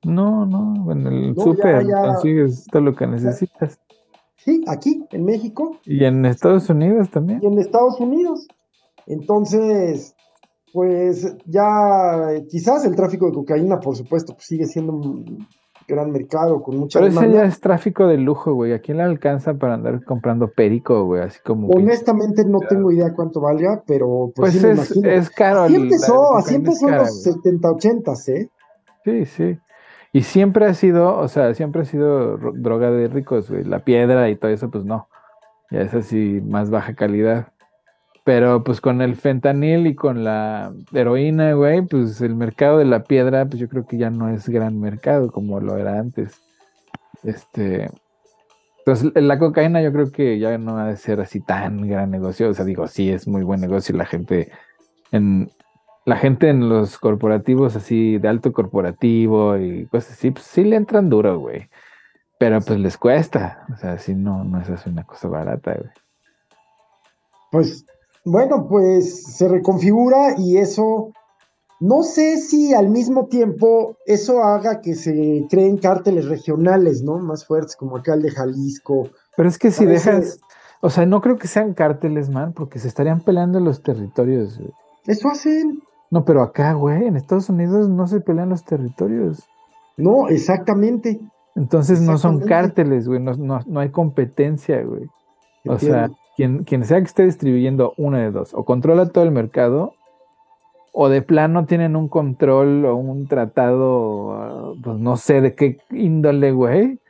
[0.04, 3.80] No, no, en el súper consigues todo lo que necesitas.
[4.36, 5.78] Sí, aquí, en México.
[5.84, 7.40] Y en Estados Unidos también.
[7.42, 8.46] Y en Estados Unidos.
[9.06, 10.14] Entonces,
[10.74, 15.46] pues ya quizás el tráfico de cocaína, por supuesto, pues sigue siendo un
[15.86, 18.72] gran mercado con mucha Pero ese ya es tráfico de lujo, güey.
[18.72, 21.22] ¿A quién le alcanza para andar comprando perico, güey?
[21.22, 21.68] Así como.
[21.68, 25.62] Honestamente, no tengo idea cuánto valga, pero pues, pues es, caro.
[25.62, 28.48] Así empezó, así empezó en los 70, 80, ¿eh?
[29.04, 29.58] Sí, sí.
[30.12, 33.62] Y siempre ha sido, o sea, siempre ha sido droga de ricos, güey.
[33.62, 35.06] La piedra y todo eso, pues no.
[35.70, 37.53] Ya es así, más baja calidad.
[38.24, 43.04] Pero pues con el fentanil y con la heroína, güey, pues el mercado de la
[43.04, 46.40] piedra, pues yo creo que ya no es gran mercado como lo era antes.
[47.22, 47.90] Este.
[48.78, 52.48] Entonces, la cocaína yo creo que ya no ha de ser así tan gran negocio.
[52.48, 53.94] O sea, digo, sí es muy buen negocio.
[53.96, 54.50] La gente
[55.10, 55.50] en,
[56.06, 60.76] la gente en los corporativos así, de alto corporativo y cosas así, pues sí le
[60.76, 61.68] entran duro, güey.
[62.38, 63.66] Pero pues les cuesta.
[63.72, 65.90] O sea, si no, no es así una cosa barata, güey.
[67.50, 67.86] Pues,
[68.24, 71.12] bueno, pues se reconfigura y eso.
[71.80, 77.18] No sé si al mismo tiempo eso haga que se creen cárteles regionales, ¿no?
[77.18, 79.08] Más fuertes, como acá el de Jalisco.
[79.36, 80.40] Pero es que si dejas.
[80.80, 84.60] O sea, no creo que sean cárteles, man, porque se estarían peleando los territorios.
[85.06, 85.82] Eso hacen.
[86.10, 89.42] No, pero acá, güey, en Estados Unidos no se pelean los territorios.
[89.96, 91.20] No, exactamente.
[91.56, 95.08] Entonces no son cárteles, güey, no, hay competencia, güey.
[95.66, 99.30] O sea, quien, quien sea que esté distribuyendo una de dos, o controla todo el
[99.30, 99.94] mercado,
[100.92, 106.52] o de plano tienen un control o un tratado, pues no sé de qué índole,
[106.52, 107.00] güey,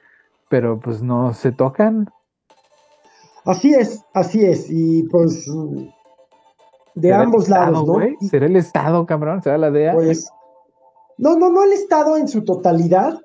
[0.49, 2.09] pero pues no se tocan.
[3.45, 5.47] Así es, así es, y pues
[6.95, 7.99] de ambos lados, ¿no?
[8.29, 9.43] ¿Será el Estado, cabrón?
[9.43, 9.93] ¿Será la DEA?
[9.93, 10.31] Pues,
[11.19, 13.19] No, no, no el Estado en su totalidad,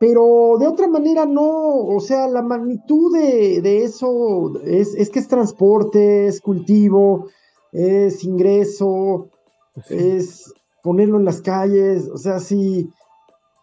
[0.00, 5.28] pero de otra manera no, o sea, la magnitud de, eso es, es, que es
[5.28, 7.26] transporte, es cultivo,
[7.72, 9.28] es ingreso,
[9.74, 12.90] pues es ponerlo en las calles, o sea, si,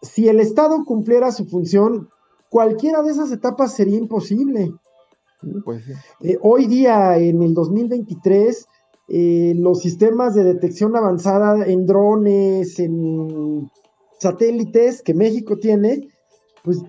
[0.02, 2.08] si el Estado cumpliera su función,
[2.50, 4.72] cualquiera de esas etapas sería imposible.
[5.64, 5.84] Pues
[6.22, 8.66] eh, hoy día, en el 2023,
[9.08, 13.70] eh, los sistemas de detección avanzada en drones, en
[14.18, 16.08] satélites que México tiene,
[16.66, 16.82] pues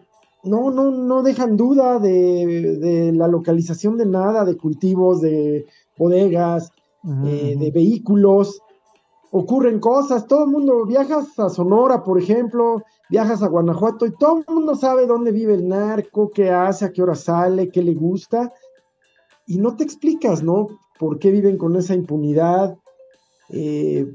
[0.44, 6.72] no, no, no dejan duda de, la localización de nada, de cultivos, de bodegas,
[7.26, 8.60] eh, de vehículos.
[9.30, 14.40] Ocurren cosas, todo el mundo, viajas a Sonora, por ejemplo, viajas a Guanajuato y todo
[14.40, 17.94] el mundo sabe dónde vive el narco, qué hace, a qué hora sale, qué le
[17.94, 18.52] gusta.
[19.46, 20.70] Y no te explicas, ¿no?
[20.98, 22.80] ¿Por qué viven con esa impunidad?
[23.50, 24.08] Eh,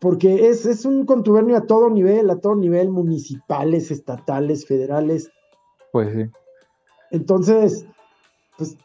[0.00, 5.30] porque es, es, un contubernio a todo nivel, a todo nivel, municipales, estatales, federales.
[5.92, 6.30] Pues sí.
[7.10, 7.86] Entonces,
[8.56, 8.76] pues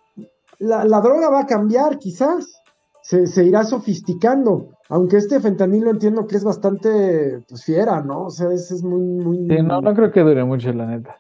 [0.60, 2.62] la, droga va a cambiar, quizás.
[3.02, 4.70] Se, se, irá sofisticando.
[4.90, 8.26] Aunque este fentanilo entiendo que es bastante pues, fiera, ¿no?
[8.26, 9.38] O sea, es, es muy, muy.
[9.48, 11.18] Sí, no, no creo que dure mucho, la neta.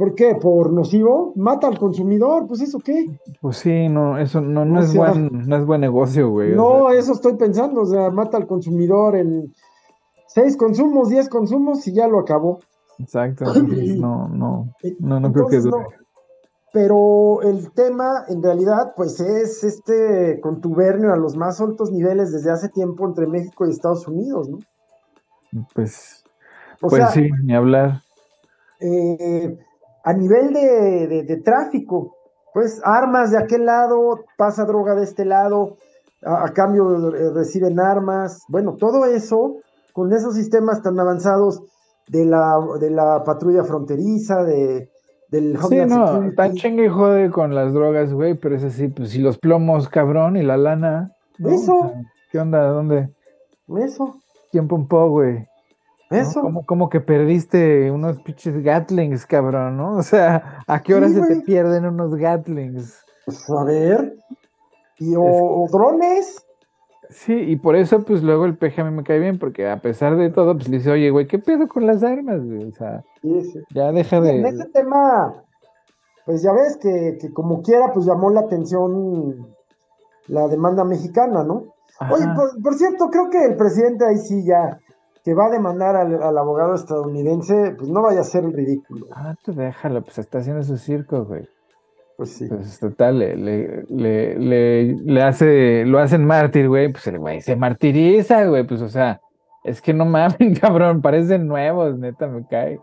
[0.00, 0.34] ¿Por qué?
[0.34, 1.34] ¿Por nocivo?
[1.36, 2.46] ¿Mata al consumidor?
[2.46, 3.20] Pues eso qué.
[3.42, 6.54] Pues sí, no, eso no, no, es, buen, no es buen negocio, güey.
[6.56, 9.52] No, eso estoy pensando, o sea, mata al consumidor en
[10.26, 12.60] seis consumos, diez consumos y ya lo acabó.
[12.98, 13.44] Exacto,
[13.98, 15.84] no, no, no, no creo que dure.
[16.72, 22.50] Pero el tema, en realidad, pues es este contubernio a los más altos niveles desde
[22.50, 24.60] hace tiempo entre México y Estados Unidos, ¿no?
[25.74, 26.24] Pues,
[26.80, 28.00] pues sí, ni hablar.
[28.80, 29.58] Eh,
[30.10, 32.16] a nivel de, tráfico,
[32.52, 35.76] pues armas de aquel lado, pasa droga de este lado,
[36.24, 39.58] a, cambio eh, reciben armas, bueno, todo eso
[39.92, 41.62] con esos sistemas tan avanzados
[42.08, 44.90] de la, de la patrulla fronteriza, de,
[45.28, 49.20] del Sí, no, tan chingue jode con las drogas, güey, pero es así, pues si
[49.20, 51.12] los plomos, cabrón, y la lana.
[51.38, 51.92] Eso.
[52.32, 52.66] ¿Qué onda?
[52.66, 53.10] ¿Dónde?
[53.78, 54.16] Eso.
[54.50, 55.46] ¿Quién pompó, güey?
[56.10, 56.42] Eso.
[56.66, 59.96] Como, que perdiste unos pinches Gatlings, cabrón, ¿no?
[59.98, 63.00] O sea, ¿a qué hora se te pierden unos Gatlings?
[63.24, 64.16] Pues a ver.
[64.98, 66.44] Y o, drones.
[67.08, 69.80] Sí, y por eso, pues luego el peje a mí me cae bien, porque a
[69.80, 72.64] pesar de todo, pues le dice, oye, güey, ¿qué pedo con las armas, güey?
[72.64, 73.02] O sea,
[73.74, 74.38] ya deja de.
[74.38, 75.42] En ese tema,
[76.24, 79.54] pues ya ves que, como quiera, pues llamó la atención
[80.28, 81.74] la demanda mexicana, ¿no?
[82.10, 82.24] Oye,
[82.62, 84.78] por, cierto, creo que el presidente ahí sí ya
[85.24, 89.06] que va a demandar al, abogado estadounidense, pues no vaya a ser ridículo.
[89.12, 91.48] Ah, tú déjalo, pues está haciendo su circo, güey.
[92.16, 92.48] Pues sí.
[92.48, 97.56] Pues total, le, le, le, le, hace, lo hacen mártir, güey, pues el güey se
[97.56, 99.20] martiriza, güey, pues o sea,
[99.64, 102.80] es que no mamen, cabrón, parecen nuevos, neta, me cae.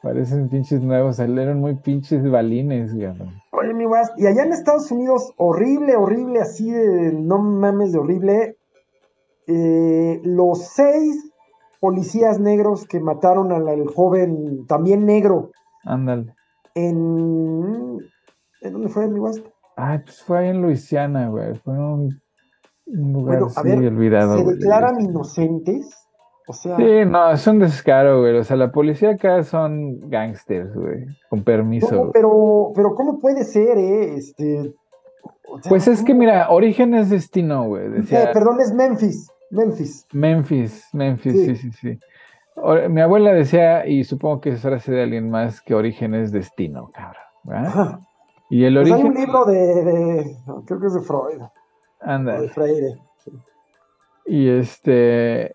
[0.00, 3.08] Parecen pinches nuevos, salieron muy pinches balines, güey.
[3.50, 7.98] Oye, mi guas, y allá en Estados Unidos, horrible, horrible, así de, no mames de
[7.98, 8.56] horrible,
[9.48, 11.28] eh, los seis
[11.80, 15.50] policías negros que mataron al, joven, también negro.
[15.84, 16.34] Ándale.
[16.74, 17.98] En.
[18.60, 19.50] ¿En dónde fue, mi guaspo?
[19.76, 21.54] Ay, pues fue ahí en Luisiana, güey.
[21.56, 22.20] Fue un,
[22.86, 24.38] lugar bueno, a ver, olvidado.
[24.38, 25.94] ¿Se declaran inocentes?
[26.48, 26.76] O sea.
[26.76, 28.36] Sí, no, es un descaro, güey.
[28.38, 31.06] O sea, la policía acá son gangsters, güey.
[31.30, 32.10] Con permiso.
[32.12, 34.14] pero, pero, ¿cómo puede ser, eh?
[34.16, 34.74] Este.
[35.68, 37.86] pues es que, mira, origen es destino, güey.
[37.86, 39.30] Eh, perdón, es Memphis.
[39.50, 40.06] Memphis.
[40.12, 41.98] Memphis, Memphis, sí, sí, sí.
[42.88, 46.90] Mi abuela decía, y supongo que es frase de alguien más, que origen es destino,
[46.92, 48.04] cabrón.
[48.50, 49.00] Y el origen.
[49.00, 51.42] Pues hay un libro de, creo que es de Freud.
[52.00, 52.40] Anda.
[52.40, 52.98] De Freire.
[54.26, 55.54] Y este.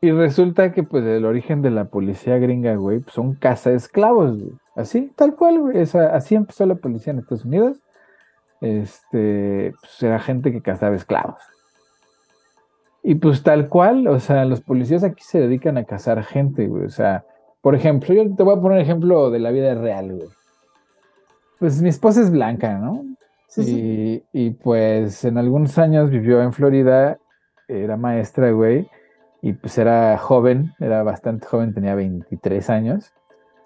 [0.00, 3.76] Y resulta que, pues, el origen de la policía gringa, güey, pues, son casa de
[3.76, 4.52] esclavos, güey.
[4.76, 5.78] Así, tal cual, güey.
[5.80, 7.80] así empezó la policía en Estados Unidos.
[8.60, 11.42] Este, pues, era gente que cazaba esclavos.
[13.06, 16.86] Y pues tal cual, o sea, los policías aquí se dedican a cazar gente, güey.
[16.86, 17.26] O sea,
[17.60, 20.28] por ejemplo, yo te voy a poner un ejemplo de la vida real, güey.
[21.58, 23.04] Pues mi esposa es blanca, ¿no?
[23.46, 27.18] Sí, y, y, pues en algunos años vivió en Florida,
[27.68, 28.88] era maestra, güey,
[29.42, 33.12] y pues era joven, era bastante joven, tenía 23 años.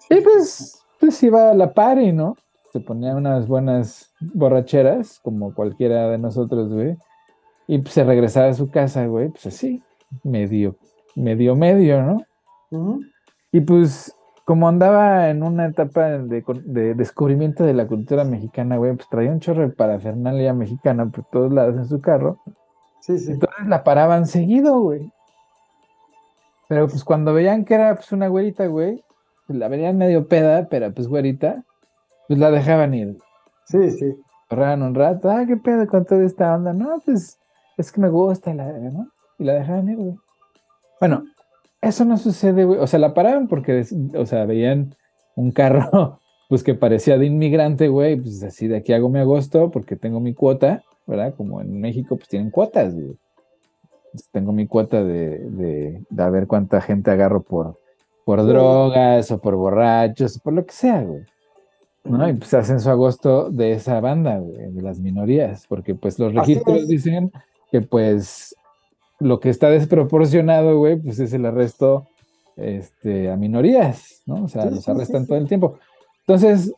[0.09, 2.35] Y pues, pues iba a la party, ¿no?
[2.73, 6.97] Se ponía unas buenas borracheras, como cualquiera de nosotros, güey.
[7.71, 9.83] Y pues, se regresaba a su casa, güey, pues así,
[10.23, 10.75] medio,
[11.15, 12.99] medio, medio, ¿no?
[13.51, 14.11] Y pues,
[14.43, 19.39] como andaba en una etapa de, descubrimiento de la cultura mexicana, güey, pues traía un
[19.39, 22.39] chorro de parafernalia mexicana por todos lados en su carro.
[23.01, 23.33] Sí, sí.
[23.33, 25.11] Entonces la paraban seguido, güey.
[26.69, 29.03] Pero pues cuando veían que era pues una güerita, güey,
[29.45, 31.63] pues, la veían medio peda, pero pues güerita,
[32.27, 33.15] pues la dejaban ir.
[33.65, 34.15] Sí, sí.
[34.49, 36.73] Corraban un rato, ah, qué pedo con toda esta onda.
[36.73, 37.38] No, pues
[37.79, 39.09] es que me gusta, la, ¿no?
[39.37, 40.15] Y la dejaban ir, güey.
[40.99, 41.23] Bueno,
[41.81, 42.79] eso no sucede, güey.
[42.79, 44.95] O sea, la paraban porque, o sea, veían
[45.35, 48.17] un carro, pues que parecía de inmigrante, güey.
[48.17, 51.33] Pues así de aquí hago mi agosto porque tengo mi cuota, ¿verdad?
[51.35, 53.17] Como en México, pues tienen cuotas, güey.
[54.33, 57.79] tengo mi cuota de, de, de, a ver cuánta gente agarro por,
[58.25, 61.23] por drogas o por borrachos, por lo que sea, güey.
[62.03, 62.27] ¿no?
[62.27, 66.33] Y pues hacen su agosto de esa banda, güey, de las minorías, porque pues los
[66.33, 67.31] registros dicen
[67.71, 68.55] que pues
[69.19, 72.07] lo que está desproporcionado, güey, pues es el arresto
[72.55, 74.45] este, a minorías, ¿no?
[74.45, 75.77] O sea, los arrestan todo el tiempo.
[76.21, 76.73] Entonces,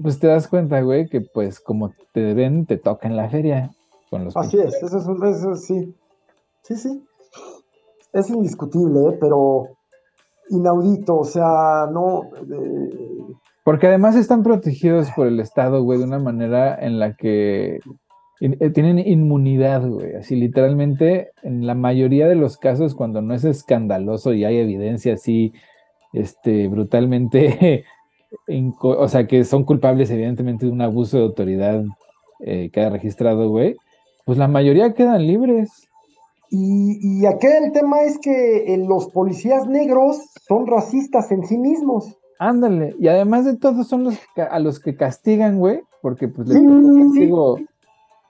[0.00, 3.70] pues te das cuenta, güey, que pues como te ven, te toca en la feria
[4.10, 4.36] con los...
[4.36, 5.94] Así es, eso es, eso sí.
[6.62, 7.04] Sí, sí.
[8.12, 9.18] Es indiscutible, ¿eh?
[9.20, 9.68] pero
[10.50, 12.22] inaudito, o sea, no...
[13.64, 17.78] Porque además están protegidos por el Estado, güey, de una manera en la que
[18.74, 20.14] tienen inmunidad, güey.
[20.16, 25.14] Así literalmente, en la mayoría de los casos, cuando no es escandaloso y hay evidencia
[25.14, 25.52] así,
[26.12, 27.84] este, brutalmente,
[28.80, 31.84] o sea, que son culpables evidentemente de un abuso de autoridad
[32.40, 33.76] eh, que ha registrado, güey,
[34.24, 35.88] pues la mayoría quedan libres.
[36.50, 42.18] Y, y aquel tema es que eh, los policías negros son racistas en sí mismos.
[42.38, 46.60] Ándale, y además de todo son los a los que castigan, güey, porque pues les
[46.60, 47.58] castigo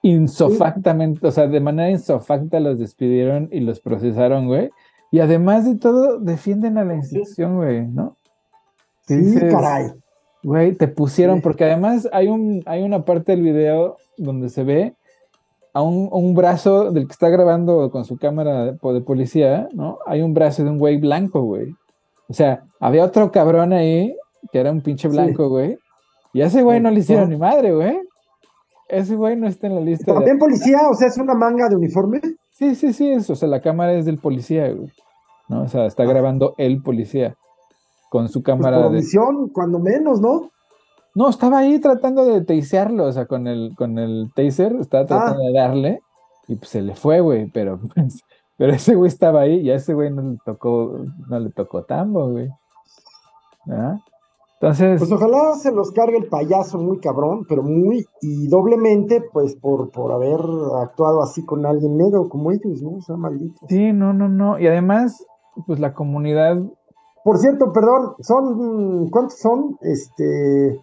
[0.02, 4.70] insofactamente, o sea, de manera insofacta los despidieron y los procesaron, güey.
[5.10, 8.16] Y además de todo, defienden a la institución, güey, ¿no?
[9.06, 9.92] Sí, caray.
[10.42, 14.94] Güey, te pusieron, porque además hay, un, hay una parte del video donde se ve
[15.72, 19.98] a un, un, brazo del que está grabando con su cámara de, de policía, ¿no?
[20.06, 21.74] Hay un brazo de un güey blanco, güey.
[22.28, 24.16] O sea, había otro cabrón ahí
[24.50, 25.78] que era un pinche blanco, güey.
[26.32, 28.00] Y a ese güey no le hicieron ni madre, güey.
[28.92, 30.12] Ese güey no está en la lista.
[30.12, 30.80] ¿También policía?
[30.90, 32.20] O sea, ¿es una manga de uniforme?
[32.52, 34.92] Sí, sí, sí, es, o sea, la cámara es del policía, güey.
[35.48, 35.62] ¿no?
[35.62, 36.06] O sea, está ah.
[36.06, 37.34] grabando el policía
[38.10, 39.52] con su pues cámara pues por de...
[39.52, 40.50] cuando menos, ¿no?
[41.14, 45.42] No, estaba ahí tratando de tasearlo, o sea, con el, con el taser, estaba tratando
[45.42, 45.46] ah.
[45.46, 46.00] de darle,
[46.48, 48.20] y pues se le fue, güey, pero, pues,
[48.58, 51.84] pero ese güey estaba ahí, y a ese güey no le tocó, no le tocó
[51.84, 52.48] tambo, güey.
[53.70, 53.96] ¿Ah?
[54.62, 55.00] Entonces.
[55.00, 59.90] Pues ojalá se los cargue el payaso muy cabrón, pero muy, y doblemente, pues por,
[59.90, 60.38] por haber
[60.80, 62.98] actuado así con alguien negro como ellos, ¿no?
[62.98, 63.68] O sea, malditos.
[63.68, 64.60] Sí, no, no, no.
[64.60, 65.26] Y además,
[65.66, 66.62] pues la comunidad.
[67.24, 69.10] Por cierto, perdón, son.
[69.10, 69.78] ¿Cuántos son?
[69.80, 70.80] Este.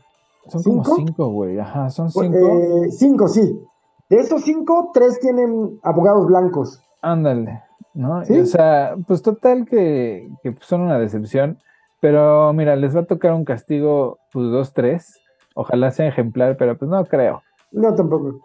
[0.48, 1.58] Son como cinco, güey.
[1.58, 2.60] Ajá, son pues, cinco.
[2.60, 3.62] Eh, cinco, sí.
[4.10, 6.84] De estos cinco, tres tienen abogados blancos.
[7.02, 7.64] Ándale,
[7.94, 8.20] ¿no?
[8.20, 11.60] o sea, pues total que, que son una decepción.
[12.00, 15.20] Pero mira, les va a tocar un castigo, pues dos, tres.
[15.56, 17.42] Ojalá sea ejemplar, pero pues no creo.
[17.72, 18.40] No, tampoco.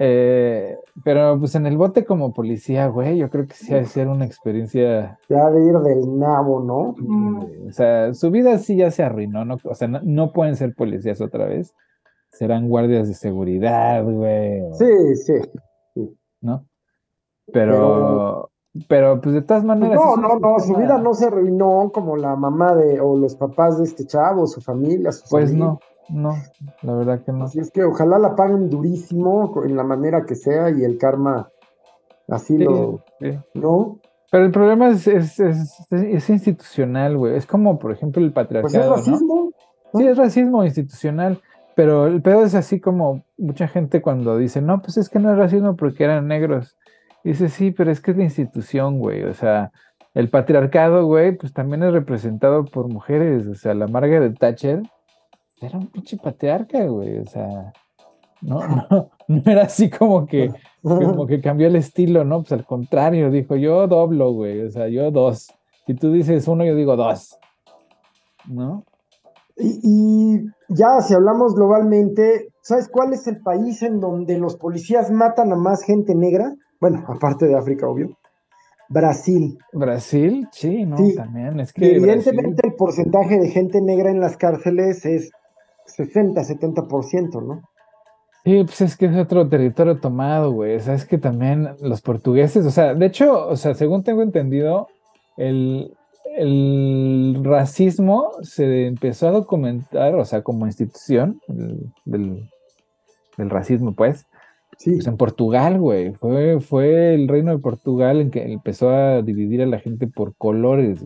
[0.00, 3.86] Eh, pero pues en el bote como policía, güey, yo creo que sí ha de
[3.86, 5.18] ser una experiencia.
[5.28, 6.94] Ya de ir del nabo, ¿no?
[7.66, 9.58] o sea, su vida sí ya se arruinó, ¿no?
[9.64, 11.74] O sea, no, pueden ser policías otra vez.
[12.30, 14.62] Serán guardias de seguridad, güey.
[14.74, 15.34] Sí, sí,
[16.40, 16.64] ¿No?
[17.52, 18.50] Pero, pero
[18.86, 19.96] pues de todas maneras.
[19.96, 23.78] No, no, no, su vida no se arruinó como la mamá de, o los papás
[23.78, 26.34] de este chavo, su familia, su Pues no, no,
[26.82, 27.44] la verdad que no.
[27.44, 31.50] Así es que ojalá la paguen durísimo en la manera que sea y el karma
[32.28, 33.00] así lo.
[33.54, 33.98] ¿No?
[34.30, 37.36] Pero el problema es, es, es, institucional, güey.
[37.36, 38.94] Es como, por ejemplo, el patriarcado.
[38.94, 39.52] Pues es racismo.
[39.94, 41.40] Sí, es racismo institucional.
[41.74, 45.30] Pero el pedo es así como mucha gente cuando dice, no, pues es que no
[45.30, 46.76] es racismo porque eran negros.
[47.24, 49.24] Dice, sí, pero es que es la institución, güey.
[49.24, 49.70] O sea,
[50.14, 53.46] el patriarcado, güey, pues también es representado por mujeres.
[53.46, 54.82] O sea, la Margaret Thatcher
[55.60, 57.18] era un pinche patriarca, güey.
[57.18, 57.72] O sea,
[58.40, 58.60] no,
[58.90, 60.50] no, no era así como que,
[60.82, 62.40] como que cambió el estilo, ¿no?
[62.40, 64.62] Pues al contrario, dijo, yo doblo, güey.
[64.62, 65.52] O sea, yo dos.
[65.86, 67.38] Si tú dices uno, yo digo dos.
[68.46, 68.84] ¿No?
[69.56, 75.10] Y, y, ya, si hablamos globalmente, ¿sabes cuál es el país en donde los policías
[75.10, 76.54] matan a más gente negra?
[76.80, 78.16] Bueno, aparte de África, obvio.
[78.88, 79.58] Brasil.
[79.72, 81.60] Brasil, sí, no, también.
[81.60, 85.30] Es que evidentemente el porcentaje de gente negra en las cárceles es
[85.86, 87.62] 60, 70%, ¿no?
[88.44, 90.76] Sí, pues es que es otro territorio tomado, güey.
[90.76, 94.22] O sea, es que también los portugueses, o sea, de hecho, o sea, según tengo
[94.22, 94.88] entendido,
[95.36, 95.94] el,
[96.36, 102.48] el racismo se empezó a documentar, o sea, como institución del,
[103.36, 104.24] del racismo, pues,
[104.78, 104.92] Sí.
[104.92, 106.14] Pues en Portugal, güey.
[106.14, 110.36] Fue, fue el reino de Portugal en que empezó a dividir a la gente por
[110.36, 111.04] colores,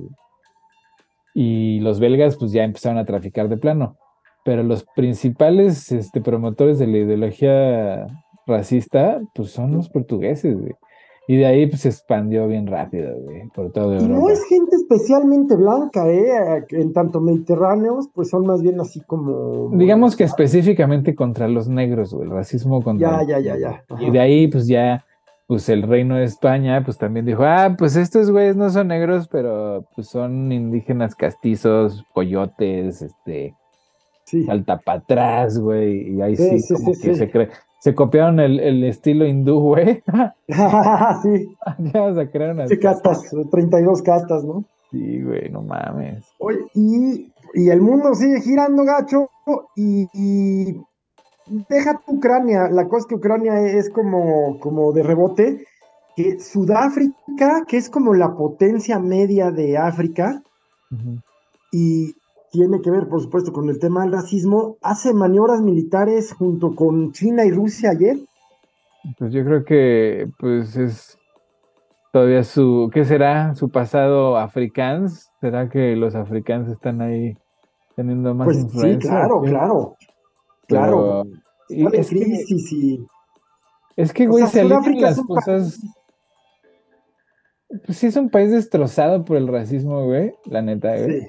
[1.35, 3.97] y los belgas pues ya empezaron a traficar de plano.
[4.45, 8.07] Pero los principales este, promotores de la ideología
[8.47, 10.75] racista pues son los portugueses, güey.
[11.29, 14.09] Y de ahí pues, se expandió bien rápido, güey, por todo Europa.
[14.09, 16.65] no es gente especialmente blanca, ¿eh?
[16.71, 19.71] En tanto mediterráneos, pues son más bien así como...
[19.73, 23.23] Digamos que específicamente contra los negros, güey, el racismo contra...
[23.23, 23.85] Ya, ya, ya, ya.
[24.01, 25.05] Y de ahí pues ya,
[25.47, 29.29] pues el reino de España, pues también dijo, ah, pues estos güeyes no son negros,
[29.29, 33.55] pero pues son indígenas castizos, coyotes, este...
[34.25, 34.45] Sí.
[34.45, 37.51] Salta para atrás, güey, y ahí sí, como que se cree
[37.83, 40.05] se copiaron el, el estilo hindú, güey.
[41.23, 41.57] sí.
[41.93, 42.77] ya se crearon así.
[42.77, 44.65] Sí, castas, 32 castas, ¿no?
[44.93, 46.25] Sí, güey, no mames.
[46.39, 49.31] Oye, y, y el mundo sigue girando, gacho,
[49.75, 50.81] y, y,
[51.69, 52.69] deja tu Ucrania.
[52.71, 55.67] La cosa es que Ucrania es como, como de rebote,
[56.15, 60.41] que Sudáfrica, que es como la potencia media de África,
[61.73, 62.15] y
[62.53, 67.11] tiene que ver, por supuesto, con el tema del racismo, hace maniobras militares junto con
[67.13, 68.19] China y Rusia ayer.
[69.19, 71.19] Pues yo creo que pues es
[72.13, 73.55] todavía su, ¿qué será?
[73.55, 75.31] Su pasado africans.
[75.41, 77.37] ¿Será que los africanos están ahí
[77.97, 79.01] teniendo más pues influencia?
[79.01, 79.97] Sí, claro, claro.
[80.69, 81.25] Claro.
[81.71, 83.07] Y es, crisis que, y...
[83.97, 85.81] es que, güey, se alinean las cosas.
[87.87, 91.23] Pues sí, es un país destrozado por el racismo, güey, la neta, güey.
[91.23, 91.27] Sí.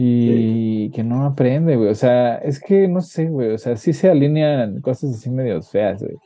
[0.00, 1.88] Y que no aprende, güey.
[1.88, 3.50] O sea, es que no sé, güey.
[3.50, 6.16] O sea, sí se alinean cosas así medio feas, güey.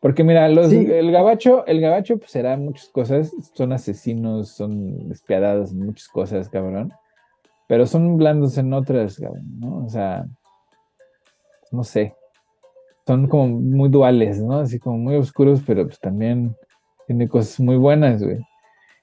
[0.00, 5.72] Porque mira, los, el gabacho, el gabacho pues será muchas cosas, son asesinos, son despiadados,
[5.72, 6.92] muchas cosas, cabrón.
[7.68, 9.84] Pero son blandos en otras, cabrón, ¿no?
[9.84, 10.26] O sea,
[11.70, 12.16] no sé.
[13.06, 14.58] Son como muy duales, ¿no?
[14.58, 16.56] Así como muy oscuros, pero pues también
[17.06, 18.38] tiene cosas muy buenas, güey.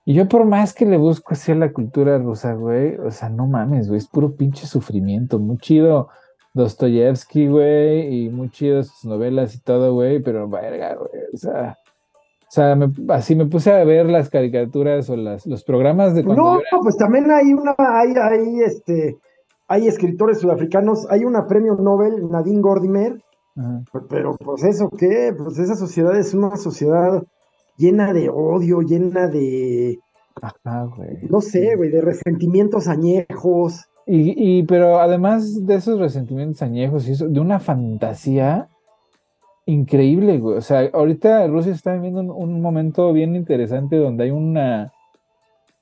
[0.10, 3.28] Y yo por más que le busco así a la cultura rusa, güey, o sea,
[3.28, 5.38] no mames, güey, es puro pinche sufrimiento.
[5.38, 6.08] Muy chido
[6.54, 11.78] Dostoyevsky, güey, y muy chido sus novelas y todo, güey, pero verga, güey, o sea...
[12.44, 12.78] O sea,
[13.10, 16.96] así me puse a ver las caricaturas o las, los programas de cuando No, pues
[16.96, 19.18] también hay una, hay, hay, este,
[19.68, 23.22] hay escritores sudafricanos, hay una premio Nobel, Nadine Gordimer,
[24.08, 25.34] pero pues eso, ¿qué?
[25.38, 27.22] Pues esa sociedad es una sociedad
[27.78, 30.00] llena de odio, llena de.
[30.42, 31.18] Ajá, güey.
[31.30, 33.86] No sé, güey, de resentimientos añejos.
[34.06, 38.70] Y, y, pero además de esos resentimientos añejos y eso, de una fantasía
[39.68, 40.58] increíble, güey.
[40.58, 44.94] O sea, ahorita Rusia está viviendo un, momento bien interesante donde hay una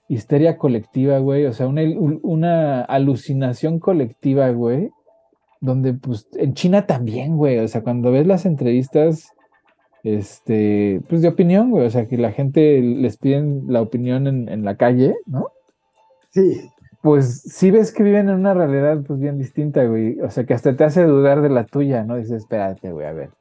[0.09, 1.45] histeria colectiva, güey.
[1.45, 1.81] O sea, una,
[2.23, 4.89] una alucinación colectiva, güey.
[5.61, 7.59] Donde, pues, en China también, güey.
[7.59, 9.34] O sea, cuando ves las entrevistas
[10.05, 14.63] este, pues de opinión, güey, o sea, que la gente les piden la opinión en,
[14.63, 15.47] la calle, ¿no?
[16.29, 16.69] Sí.
[17.01, 20.53] Pues sí ves que viven en una realidad pues bien distinta, güey, o sea, que
[20.53, 22.17] hasta te hace dudar de la tuya, ¿no?
[22.17, 23.31] Dices, espérate, güey, a ver.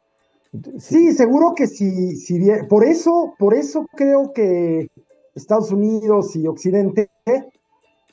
[0.79, 4.89] Sí, seguro que sí, si, bien, por eso, por eso creo que
[5.35, 7.11] Estados Unidos y Occidente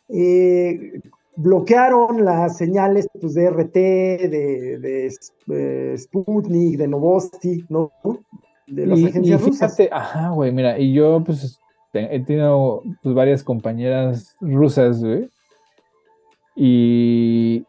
[0.09, 0.99] eh,
[1.41, 5.11] bloquearon las señales pues, de RT, de,
[5.47, 7.91] de, Sputnik, de Novosti, ¿no?
[8.67, 9.77] De las agencias rusas.
[9.91, 11.59] Ajá, güey, mira, y yo pues
[11.93, 15.29] he tenido pues, varias compañeras rusas, güey.
[16.55, 17.65] Y,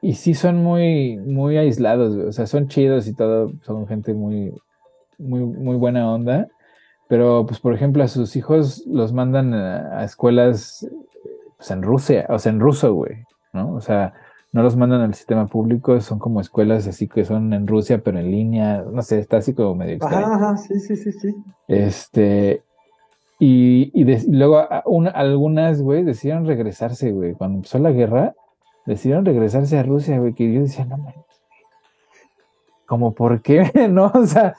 [0.00, 2.28] y sí son muy, muy aislados, güey.
[2.28, 4.52] O sea, son chidos y todo, son gente muy,
[5.18, 6.48] muy, muy buena onda.
[7.08, 10.88] Pero, pues, por ejemplo, a sus hijos los mandan a escuelas
[11.62, 13.72] pues en Rusia, o sea, en ruso, güey, ¿no?
[13.74, 14.14] O sea,
[14.50, 18.18] no los mandan al sistema público, son como escuelas así que son en Rusia, pero
[18.18, 20.26] en línea, no sé, está así como medio extraño.
[20.26, 21.36] Ajá, sí, sí, sí, sí.
[21.68, 22.64] Este,
[23.38, 24.66] y, y, luego
[25.14, 28.34] algunas, güey, decidieron regresarse, güey, cuando empezó la guerra,
[28.84, 31.14] decidieron regresarse a Rusia, güey, que yo decía, no mames,
[32.86, 34.12] como por qué, ¿no?
[34.14, 34.54] O sea,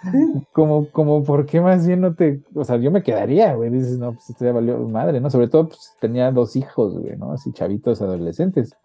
[0.52, 4.00] como, como por qué más bien no te, o sea, yo me quedaría, güey, dices,
[4.00, 5.30] no, pues esto ya valió madre, ¿no?
[5.30, 7.32] Sobre todo, pues tenía dos hijos, güey, ¿no?
[7.34, 8.76] Así chavitos adolescentes,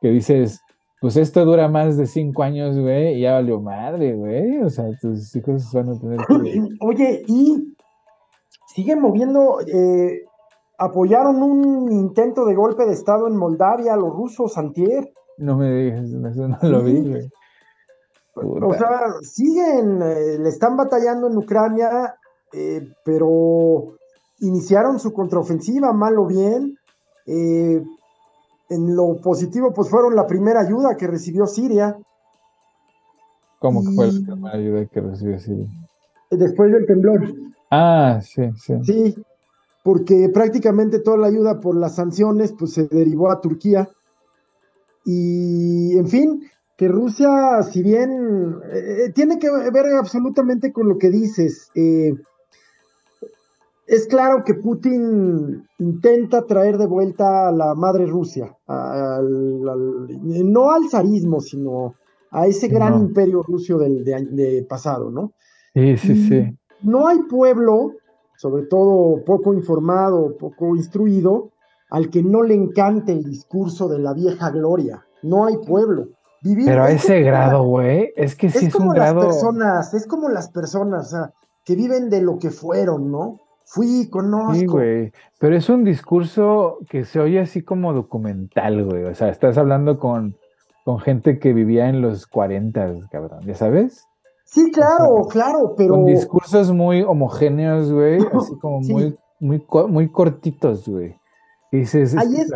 [0.00, 0.60] que dices,
[1.00, 4.86] pues esto dura más de cinco años, güey, y ya valió madre, güey, o sea,
[5.00, 6.68] tus hijos van a tener que...
[6.80, 7.74] Oye, y
[8.74, 10.24] siguen moviendo, eh,
[10.78, 15.12] apoyaron un intento de golpe de Estado en Moldavia, los rusos, antier.
[15.38, 17.30] No me digas, eso no lo vi, güey.
[18.42, 22.14] O sea, siguen, eh, le están batallando en Ucrania,
[22.52, 23.96] eh, pero
[24.40, 26.78] iniciaron su contraofensiva, mal o bien.
[27.26, 27.82] Eh,
[28.70, 31.96] en lo positivo, pues fueron la primera ayuda que recibió Siria.
[33.58, 35.66] ¿Cómo que fue la primera ayuda que recibió Siria?
[36.30, 37.34] Después del temblor.
[37.70, 38.74] Ah, sí, sí.
[38.84, 39.16] Sí.
[39.82, 43.88] porque prácticamente toda la ayuda por las sanciones pues se derivó a Turquía.
[45.04, 46.42] Y en fin,
[46.78, 52.14] que Rusia, si bien eh, tiene que ver absolutamente con lo que dices, eh,
[53.88, 61.40] es claro que Putin intenta traer de vuelta a la madre Rusia, no al zarismo,
[61.40, 61.96] sino
[62.30, 65.32] a ese gran imperio ruso del de, pasado, ¿no?
[65.74, 66.58] Sí, sí, sí.
[66.82, 67.94] No hay pueblo,
[68.36, 71.50] sobre todo poco informado, poco instruido,
[71.90, 75.04] al que no le encante el discurso de la vieja gloria.
[75.22, 76.10] No hay pueblo.
[76.42, 79.22] Pero a ese grado, güey, es que sí es, como un grado...
[79.22, 81.32] las personas, es como las personas, o sea,
[81.64, 83.40] que viven de lo que fueron, ¿no?
[83.64, 84.54] Fui, conozco.
[84.54, 85.12] Sí, güey.
[85.38, 89.04] Pero es un discurso que se oye así como documental, güey.
[89.04, 90.36] O sea, estás hablando con,
[90.84, 94.06] con gente que vivía en los 40, cabrón, ¿ya sabes?
[94.46, 95.94] Sí, claro, claro, pero.
[95.94, 98.18] Con discursos muy homogéneos, güey.
[98.32, 101.14] así como muy, muy, muy cortitos, güey.
[101.70, 102.50] dices, Ahí es,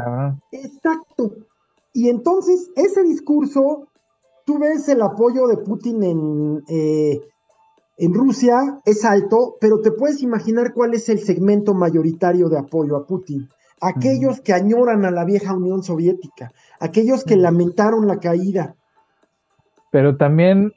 [0.52, 1.32] exacto.
[1.92, 3.88] Y entonces, ese discurso,
[4.44, 7.20] tú ves el apoyo de Putin en, eh,
[7.98, 12.96] en Rusia es alto, pero te puedes imaginar cuál es el segmento mayoritario de apoyo
[12.96, 13.48] a Putin.
[13.80, 18.76] Aquellos que añoran a la vieja Unión Soviética, aquellos que lamentaron la caída.
[19.90, 20.72] Pero también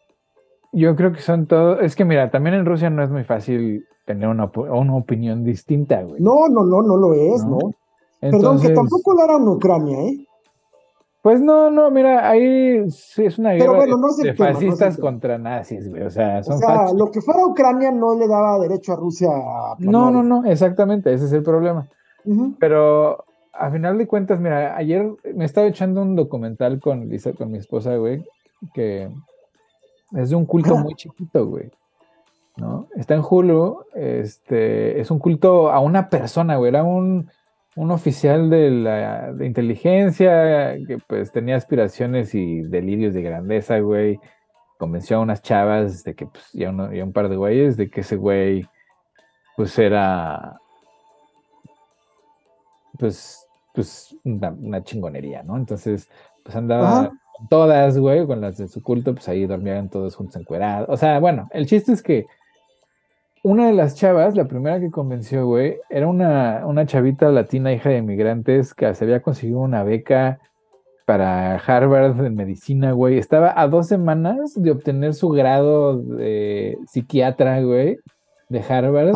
[0.74, 3.86] yo creo que son todos, es que mira, también en Rusia no es muy fácil
[4.05, 6.22] tener una, opinión distinta, güey.
[6.22, 7.59] No, no, no, no lo es, ¿no?
[8.20, 10.28] Perdón, que tampoco lo era en Ucrania, ¿eh?
[11.26, 13.84] Pues no, no, mira, ahí sí es una guerra
[14.22, 16.04] de fascistas contra nazis, güey.
[16.04, 19.30] O sea, son o sea lo que fuera Ucrania no le daba derecho a Rusia
[19.32, 21.88] a No, no, no, exactamente, ese es el problema.
[22.60, 27.50] Pero a final de cuentas, mira, ayer me estaba echando un documental con Lisa, con
[27.50, 28.24] mi esposa, güey,
[28.76, 29.10] que
[30.16, 31.72] es de un culto muy chiquito, güey.
[32.56, 32.86] ¿No?
[32.96, 37.32] Está en Hulu, este, es un culto a una persona, güey, era un
[37.76, 44.20] un oficial de la inteligencia que pues tenía aspiraciones y delirios de grandeza, güey.
[44.78, 48.16] Convenció a unas chavas de que, pues, ya, un par de güeyes, de que ese
[48.16, 48.68] güey,
[49.56, 50.60] pues era,
[52.98, 55.58] pues, pues una, chingonería, ¿no?
[55.58, 56.10] Entonces,
[56.44, 60.38] pues andaba con todas, güey, con las de su culto, pues ahí dormían todos juntos
[60.38, 60.88] encuerados.
[60.90, 62.26] O sea, bueno, el chiste es que
[63.46, 67.91] una de las chavas, la primera que convenció, güey, era una, una chavita latina, hija
[67.91, 70.39] de inmigrantes, que se había conseguido una beca
[71.06, 73.20] para Harvard en medicina, güey.
[73.20, 78.00] Estaba a dos semanas de obtener su grado de psiquiatra, güey,
[78.50, 79.14] de Harvard.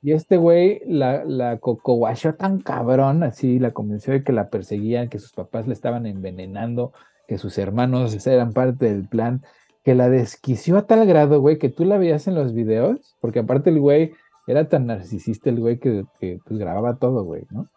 [0.00, 5.10] Y este güey la, la cocoguachó tan cabrón, así la convenció de que la perseguían,
[5.10, 6.94] que sus papás le estaban envenenando,
[7.28, 9.42] que sus hermanos eran parte del plan
[9.84, 13.40] que la desquició a tal grado, güey, que tú la veías en los videos, porque
[13.40, 14.12] aparte el güey
[14.46, 17.68] era tan narcisista el güey que, pues grababa todo, güey, ¿no?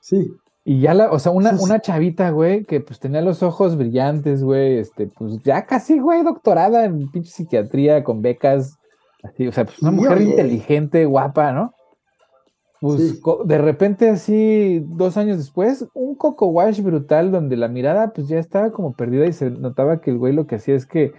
[0.00, 0.32] Sí.
[0.64, 4.42] Y ya la, o sea, una, una chavita, güey, que pues tenía los ojos brillantes,
[4.42, 8.78] güey, este, pues ya casi, güey, doctorada en pinche psiquiatría con becas,
[9.22, 11.74] así, o sea, pues una mujer inteligente, guapa, ¿no?
[12.80, 18.28] Pues de repente así, dos años después, un coco wash brutal donde la mirada pues
[18.28, 21.12] ya estaba como perdida y se notaba que el güey lo que hacía es que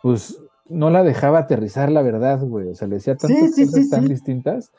[0.00, 2.68] pues no la dejaba aterrizar la verdad, güey.
[2.68, 4.70] O sea, le decía tantas cosas tan distintas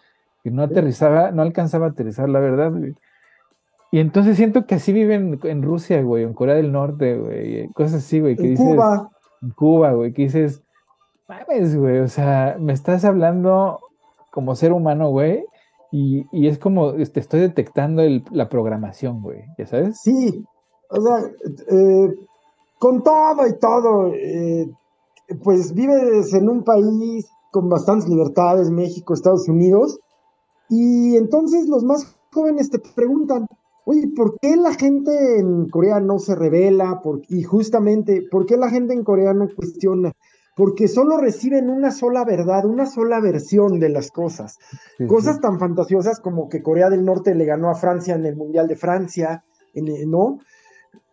[0.44, 2.96] que no aterrizaba, no alcanzaba a aterrizar la verdad, güey.
[3.92, 7.96] Y entonces siento que así viven en Rusia, güey, en Corea del Norte, güey, cosas
[7.96, 9.10] así, güey, que en Cuba.
[9.42, 10.62] En Cuba, güey, que dices,
[11.28, 13.80] mames, güey, o sea, me estás hablando
[14.32, 15.44] como ser humano, güey,
[15.92, 20.00] y, es como, este, estoy detectando la programación, güey, ¿ya sabes?
[20.02, 20.44] Sí,
[20.90, 21.32] o sea,
[21.72, 22.16] eh,
[22.78, 24.70] con todo y todo, eh,
[25.44, 30.00] pues vives en un país con bastantes libertades, México, Estados Unidos,
[30.70, 33.48] y entonces los más jóvenes te preguntan,
[33.86, 37.02] oye, ¿por qué la gente en Corea no se revela?
[37.28, 40.14] y justamente, ¿por qué la gente en Corea no cuestiona?
[40.60, 44.58] Porque solo reciben una sola verdad, una sola versión de las cosas.
[45.08, 48.68] cosas tan fantasiosas como que Corea del Norte le ganó a Francia en el Mundial
[48.68, 50.40] de Francia, ¿no?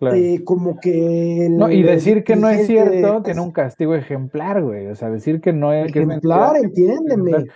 [0.01, 1.47] Eh, como que...
[1.49, 4.89] no, y decir que no es cierto tiene un castigo ejemplar, güey.
[4.89, 5.91] O sea, decir que no es...
[5.91, 7.47] Ejemplar, entiéndeme.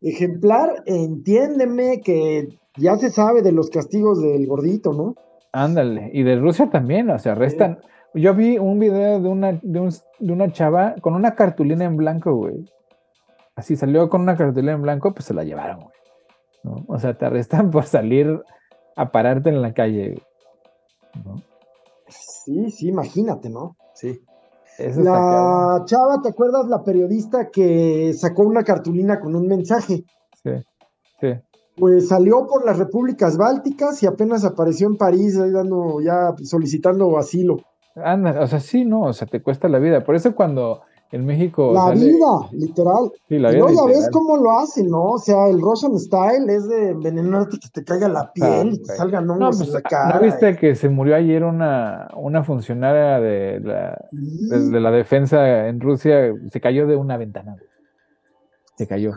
[0.00, 0.84] Ejemplar.
[0.86, 5.16] entiéndeme que ya se sabe de los castigos del gordito, ¿no?
[5.52, 7.80] Ándale, y de Rusia también, o sea, restan...
[8.14, 9.90] Yo vi un video de una, de,
[10.20, 12.70] una chava con una cartulina en blanco, güey.
[13.56, 15.94] Así salió con una cartulina en blanco, pues se la llevaron, güey.
[16.62, 16.84] ¿no?
[16.88, 18.42] O sea, te arrestan por salir
[18.96, 20.22] a pararte en la calle.
[21.24, 21.42] ¿no?
[22.08, 23.76] Sí, sí, imagínate, ¿no?
[23.94, 24.20] Sí.
[24.78, 30.04] la chava, ¿te acuerdas la periodista que sacó una cartulina con un mensaje?
[30.42, 30.50] Sí,
[31.20, 31.28] sí.
[31.76, 37.16] Pues salió por las repúblicas bálticas y apenas apareció en París, ahí dando, ya solicitando
[37.16, 37.56] asilo.
[37.96, 40.02] Anda, o sea, sí, no, o sea, te cuesta la vida.
[40.04, 41.72] Por eso cuando en México.
[41.74, 43.12] La vida, literal.
[43.28, 45.10] Sí, la Y vida no, ya ves cómo lo hacen, ¿no?
[45.10, 48.78] O sea, el Russian Style es de envenenarte que te caiga la piel Ah, y
[48.78, 52.42] te salgan No, hongos pues, en la ¿no viste que se murió ayer una, una
[52.44, 54.48] funcionaria de la, Sí.
[54.48, 56.34] de, de la defensa en Rusia?
[56.50, 57.56] Se cayó de una ventana.
[58.76, 59.12] Se cayó.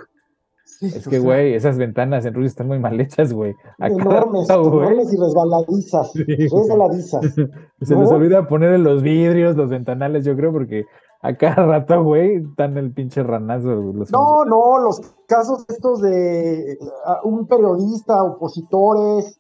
[0.82, 3.55] Es que, güey, esas ventanas en Rusia están muy mal hechas, güey.
[3.80, 6.11] Enormes, güey, enormes y resbaladizas.
[6.11, 7.34] Sí, resbaladizas.
[7.82, 8.01] Se ¿No?
[8.01, 10.86] les olvida poner los vidrios, los ventanales, yo creo, porque
[11.22, 13.70] a cada rato, güey, están el pinche ranazo.
[13.76, 16.78] los No, no, los casos estos de
[17.24, 19.39] un periodista, opositores.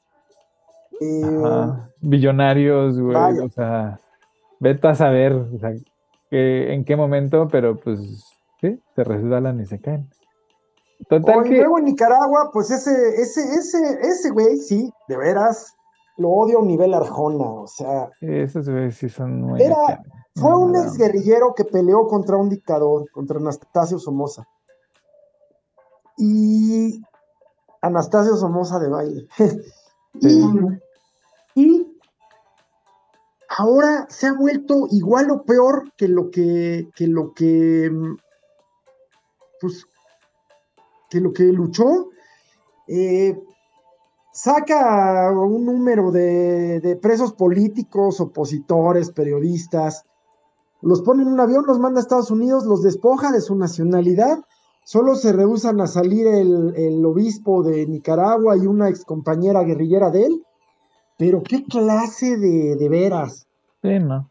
[1.01, 1.67] eh,
[2.01, 3.43] Billonarios, güey, Vaya.
[3.43, 3.99] o sea,
[4.59, 5.71] vete a saber, o sea,
[6.29, 7.99] que- en qué momento, pero pues,
[8.61, 10.07] sí, se resbalan y se caen.
[11.09, 15.73] Total o- y luego en Nicaragua, pues ese, ese, ese, ese güey, sí, de veras,
[16.17, 17.43] lo odio a un nivel Arjona.
[17.45, 19.61] O sea, esos güeyes sí son muy...
[19.61, 20.01] Era-
[20.35, 24.45] fue un mala ex guerrillero que peleó contra un dictador, contra Anastasio Somoza.
[26.17, 27.01] Y
[27.81, 29.27] Anastasio Somoza de baile.
[30.21, 30.41] Sí.
[31.55, 31.97] y, y
[33.57, 38.15] ahora se ha vuelto igual o peor que lo que, que lo que, mm,
[39.59, 39.85] pues,
[41.15, 42.09] que lo que luchó.
[42.87, 43.41] Eh,
[44.33, 50.03] saca un número de, de presos políticos, opositores, periodistas,
[50.81, 54.39] los pone en un avión, los manda a Estados Unidos, los despoja de su nacionalidad,
[54.83, 60.25] solo se rehusan a salir el, el obispo de Nicaragua y una excompañera guerrillera de
[60.25, 60.45] él,
[61.17, 63.47] pero qué clase de, de veras.
[63.81, 64.29] Sí, ¿no?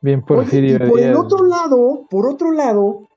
[0.00, 3.08] Bien Oye, Porfirio y por el otro lado, por otro lado,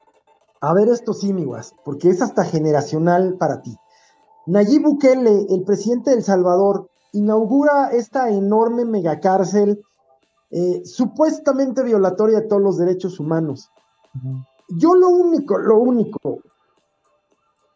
[0.62, 3.76] a ver esto sí, mi guas, porque es hasta generacional para ti.
[4.46, 9.84] Nayib Bukele, el presidente de El Salvador, inaugura esta enorme megacárcel
[10.50, 13.70] eh, supuestamente violatoria de todos los derechos humanos.
[14.70, 16.40] Yo lo único, lo único,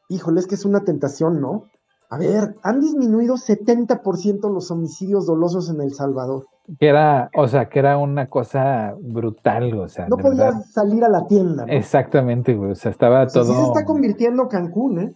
[0.09, 1.65] híjole, es que es una tentación, ¿no?
[2.11, 6.45] A ver, han disminuido 70% los homicidios dolosos en El Salvador.
[6.79, 10.61] Que era, o sea, que era una cosa brutal, o sea, No podías verdad.
[10.71, 11.71] salir a la tienda, ¿no?
[11.73, 13.61] Exactamente, güey, o sea, estaba O sea, sí todo...
[13.61, 15.13] se está convirtiendo Cancún, ¿eh?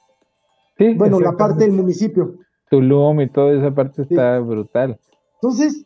[0.77, 2.35] Sí, Bueno, la parte del municipio.
[2.69, 4.97] Tulum y toda esa parte está brutal.
[5.35, 5.85] Entonces,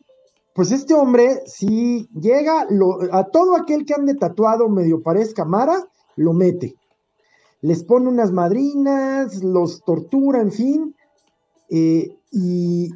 [0.54, 5.74] pues este hombre, si llega, lo- a todo aquel que ande tatuado medio parezca Mara,
[6.16, 6.74] lo mete.
[7.62, 10.94] Les pone unas madrinas, los tortura, en fin,
[11.70, 12.90] eh, y,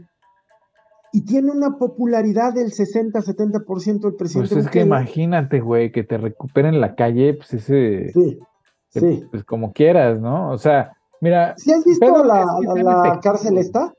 [1.12, 4.58] y tiene una popularidad del 60-70% del Pues presidente.
[4.60, 8.38] es que imagínate, güey, que te recuperen en la calle, pues ese, Sí,
[8.92, 9.24] que- sí.
[9.30, 10.50] pues como quieras, ¿no?
[10.50, 13.92] O sea, mira, ¿Sí has visto la, es que la- cárcel esta?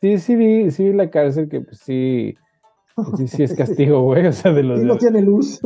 [0.00, 2.34] sí, sí vi, sí vi la cárcel que pues sí,
[2.94, 5.60] pues, sí, sí es castigo, güey, o sea, de los Sí, no tiene luz.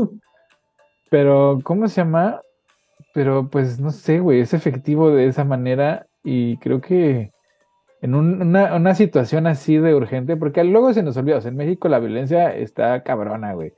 [1.10, 2.40] Pero, ¿cómo se llama?
[3.14, 7.30] Pero, pues, no sé, güey, es efectivo de esa manera y creo que
[8.00, 11.50] en un- una, una situación así de urgente, porque luego se nos olvida, o sea,
[11.50, 13.72] en México la violencia está cabrona, güey,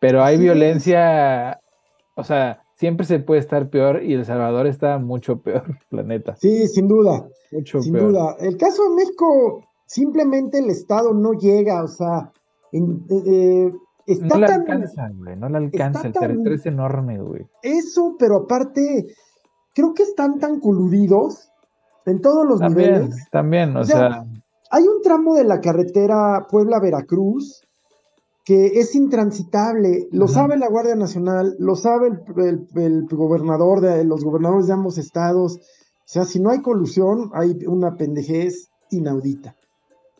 [0.00, 1.60] pero hay violencia,
[2.14, 6.36] o sea, siempre se puede estar peor y El Salvador está mucho peor, la neta,
[6.36, 7.26] Sí, sin duda.
[7.52, 8.10] mucho Sin peor.
[8.12, 8.36] duda.
[8.40, 12.32] El caso de México, simplemente el Estado no llega, o sea,
[12.72, 13.72] en- eh, eh,
[14.06, 17.46] está No le alcanza, güey, no le alcanza, el tan- territorio es enorme, güey.
[17.62, 19.06] eso, pero aparte,
[19.74, 21.50] creo que están tan coludidos
[22.06, 23.30] en todos los También, niveles.
[23.30, 24.24] también, o, O sea, sea,
[24.70, 27.62] Hay un tramo de la carretera Puebla-Veracruz
[28.44, 34.04] que es intransitable, lo sabe la Guardia Nacional, lo sabe el, el- el gobernador de
[34.04, 35.56] los gobernadores de ambos estados.
[35.56, 39.54] O sea, si no hay colusión, hay una pendejez inaudita.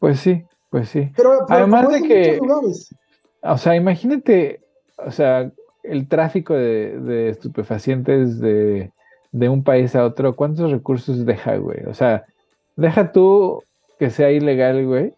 [0.01, 1.11] pues sí, pues sí.
[1.17, 2.41] Pero, pero Además de que-.
[3.43, 4.61] O sea, imagínate,
[4.97, 8.91] o sea, el tráfico de, de estupefacientes de,
[9.35, 11.83] de un país a otro, ¿cuántos recursos deja, güey?
[11.89, 12.25] O sea,
[12.77, 13.65] deja tú
[13.99, 15.13] que sea ilegal, güey.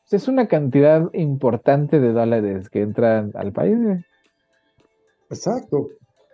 [0.00, 4.02] Pues es una cantidad importante de dólares que entran al país, güey.
[5.28, 5.88] Exacto.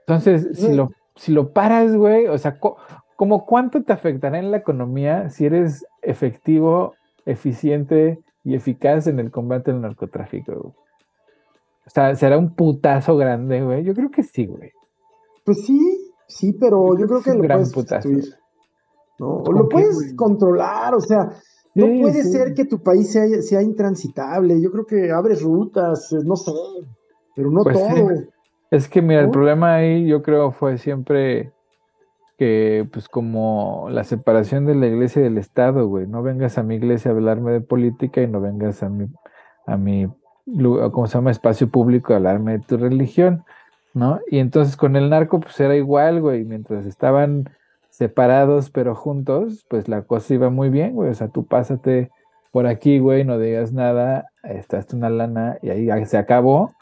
[0.06, 2.58] Entonces, si lo, si lo paras, güey, o sea,
[3.16, 6.94] ¿como cuánto te afectará en la economía si eres efectivo,
[7.26, 10.74] eficiente y eficaz en el combate al narcotráfico, güey?
[11.86, 13.82] O sea, ¿será un putazo grande, güey?
[13.82, 14.70] Yo creo que sí, güey.
[15.44, 15.99] Pues sí,
[16.30, 18.24] sí, pero Yo creo que lo puedes sustituir.
[19.18, 19.28] ¿no?
[19.34, 20.16] O ¿Con lo puedes güey?
[20.16, 21.30] controlar, o sea,
[21.74, 22.32] no Sí, puede sí.
[22.32, 24.60] ser que tu país sea, sea intransitable.
[24.60, 26.52] Yo creo que abres rutas, eh, no sé,
[27.36, 27.84] pero no Pues sí.
[27.88, 28.08] todo.
[28.70, 31.52] Es que, mira, el problema ahí yo creo fue siempre
[32.38, 36.62] que pues como la separación de la iglesia y del Estado, güey, no vengas a
[36.62, 39.06] mi iglesia a hablarme de política y no vengas a mi,
[39.66, 40.08] a mi,
[40.92, 41.32] ¿cómo se llama?
[41.32, 43.44] Espacio público a hablarme de tu religión,
[43.94, 44.20] ¿no?
[44.30, 47.50] Y entonces con el narco pues era igual, güey, mientras estaban
[47.90, 52.10] separados pero juntos, pues la cosa iba muy bien, güey, o sea, tú pásate
[52.52, 56.74] por aquí, güey, no digas nada, estás una lana y ahí se acabó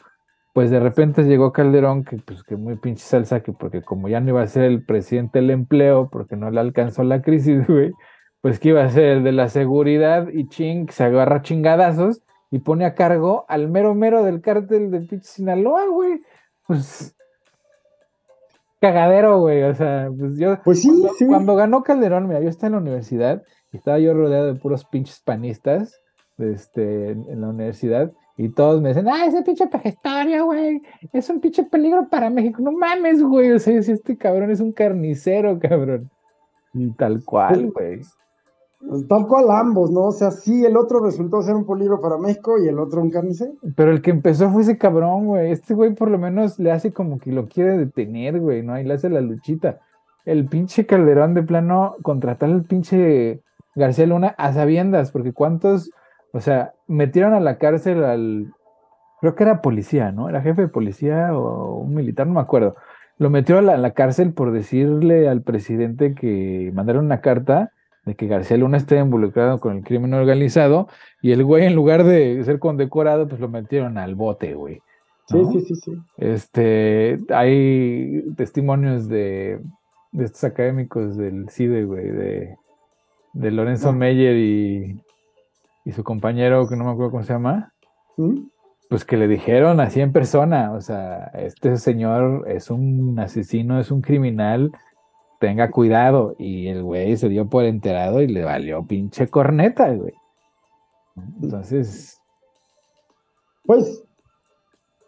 [0.53, 4.19] pues de repente llegó Calderón, que pues que muy pinche salsa, que porque como ya
[4.19, 7.93] no iba a ser el presidente del empleo, porque no le alcanzó la crisis, güey,
[8.41, 12.85] pues que iba a ser de la seguridad y ching, se agarra chingadazos y pone
[12.85, 16.21] a cargo al mero mero del cártel de pinche Sinaloa, güey.
[16.69, 17.15] Pues
[18.79, 19.63] cagadero, güey.
[19.63, 20.61] O sea, pues yo.
[20.63, 21.25] Pues sí, cuando, sí.
[21.25, 23.43] cuando ganó Calderón, mira, yo estaba en la universidad
[23.73, 25.99] y estaba yo rodeado de puros pinches panistas
[26.37, 28.11] este, en, la universidad.
[28.37, 30.79] Y todos me dicen, ah, ese pinche pejestorio, güey,
[31.11, 32.61] es un pinche peligro para México.
[32.61, 36.11] No mames, güey, o sea, este cabrón es un carnicero, cabrón.
[36.75, 38.01] Y tal cual, güey.
[39.07, 40.05] Tal cual ambos, ¿no?
[40.05, 43.11] O sea, sí, el otro resultó ser un peligro para México y el otro un
[43.11, 43.53] carnicero.
[43.75, 45.51] Pero el que empezó fue ese cabrón, güey.
[45.51, 48.73] Este güey por lo menos le hace como que lo quiere detener, güey, ¿no?
[48.73, 49.79] Ahí le hace la luchita.
[50.25, 53.41] El pinche Calderón de plano contratar al pinche
[53.75, 55.91] García Luna a sabiendas, porque cuántos
[56.31, 58.53] o sea, metieron a la cárcel al,
[59.21, 60.29] creo que era policía, ¿no?
[60.29, 62.75] Era jefe de policía o un militar, no me acuerdo.
[63.17, 67.71] Lo metió a la, a la cárcel por decirle al presidente que mandaron una carta
[68.09, 70.87] de que García Luna esté involucrado con el crimen organizado
[71.21, 74.81] y el güey en lugar de ser condecorado, pues lo metieron al bote, güey.
[75.29, 75.51] ¿no?
[75.51, 75.91] Sí, sí, sí, sí.
[76.17, 79.59] Este, hay testimonios de,
[80.11, 82.57] de estos académicos del CIDE, güey, de,
[83.33, 83.93] de Lorenzo Ah.
[83.93, 84.99] Meyer y,
[85.85, 87.73] y su compañero, que no me acuerdo cómo se llama,
[88.17, 88.47] ¿Mm?
[88.89, 93.91] pues que le dijeron así en persona, o sea, este señor es un asesino, es
[93.91, 94.71] un criminal,
[95.39, 96.35] tenga cuidado.
[96.37, 100.13] Y el güey se dio por enterado y le valió pinche corneta, güey.
[101.41, 102.17] Entonces,
[103.65, 104.03] Pues,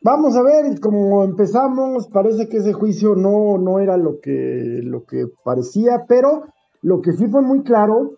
[0.01, 5.03] vamos a ver, como empezamos, parece que ese juicio no, no era lo que, lo
[5.05, 6.43] que parecía, pero
[6.81, 8.11] lo que sí fue muy claro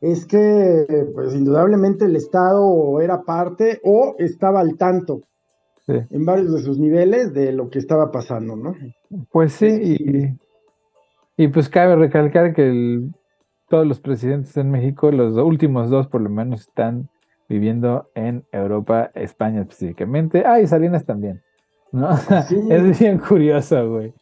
[0.00, 5.20] es que, pues, indudablemente el Estado era parte o estaba al tanto
[5.86, 5.94] sí.
[6.10, 8.74] en varios de sus niveles de lo que estaba pasando, ¿no?
[9.30, 9.96] Pues sí, Sí.
[9.98, 10.38] y,
[11.36, 13.10] y pues cabe recalcar que el-
[13.68, 17.08] todos los presidentes en México, los últimos dos por lo menos, están
[17.48, 20.44] viviendo en Europa, España específicamente.
[20.44, 21.40] Ah, y Salinas también,
[21.92, 22.08] ¿no?
[22.48, 22.60] Sí.
[22.70, 24.12] Es bien curioso, güey.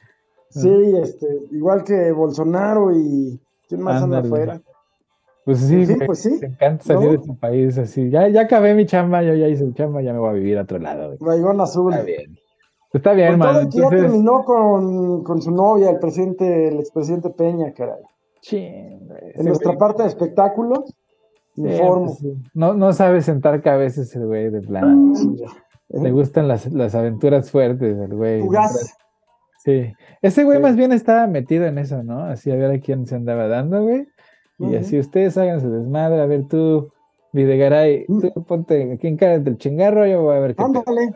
[0.50, 0.70] Sí,
[1.02, 3.38] este, igual que Bolsonaro y
[3.68, 4.60] ¿quién más anda afuera?
[5.44, 7.12] Pues sí, pues sí, te encanta salir ¿no?
[7.12, 8.10] de tu país así.
[8.10, 10.58] Ya, ya acabé mi chamba, yo ya hice mi chamba, ya me voy a vivir
[10.58, 11.18] a otro lado, güey.
[11.60, 11.92] Azul.
[11.92, 12.38] Está bien.
[12.90, 16.78] Pues está bien, Con todo que ya terminó con, con su novia, el presidente, el
[16.78, 18.02] expresidente Peña, caray.
[18.40, 20.94] chin, güey, ese En nuestra güey, parte de espectáculos,
[21.54, 22.06] sí, informo.
[22.06, 22.34] pues sí.
[22.54, 25.12] No, no sabe sentar cabezas el güey de plano.
[25.36, 25.48] Ya.
[26.00, 28.40] Le gustan las, las aventuras fuertes del güey.
[28.42, 28.94] Fugaz.
[29.64, 29.92] Sí.
[30.22, 30.62] Ese güey Sí.
[30.62, 32.20] más bien estaba metido en eso, ¿no?
[32.24, 34.06] Así a ver a quién se andaba dando, güey.
[34.58, 36.20] Y así ustedes hagan su desmadre.
[36.20, 36.90] A ver tú,
[37.32, 38.20] Videgaray, Mm.
[38.20, 40.62] tú ponte aquí encárgate el chingarro, yo voy a ver qué.
[40.62, 41.12] Ándale.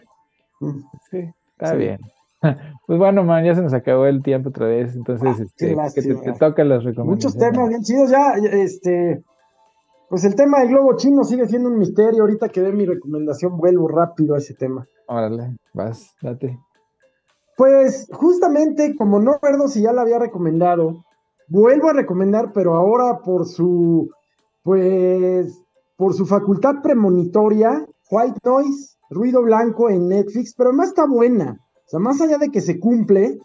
[0.61, 1.31] Mm, Sí,
[1.63, 1.79] está Sí.
[1.79, 1.99] bien.
[2.89, 4.97] Pues bueno, man, ya se nos acabó el tiempo otra vez.
[4.97, 5.43] Entonces, Ah,
[5.87, 7.07] este, que te, te tocan las recomendaciones.
[7.07, 8.11] Muchos temas bien chidos.
[8.11, 9.23] Ya, este,
[10.11, 12.23] pues el tema del globo chino sigue siendo un misterio.
[12.23, 14.85] Ahorita que dé mi recomendación, vuelvo rápido a ese tema.
[15.07, 16.59] Órale, vas, date.
[17.57, 21.05] Pues justamente, como no recuerdo si ya la había recomendado,
[21.49, 24.11] vuelvo a recomendar, pero ahora por su,
[24.65, 25.63] pues,
[25.97, 31.59] por su facultad premonitoria, White Noise, Ruido Blanco en Netflix, pero además está buena.
[31.87, 33.39] O sea, más allá de que se cumple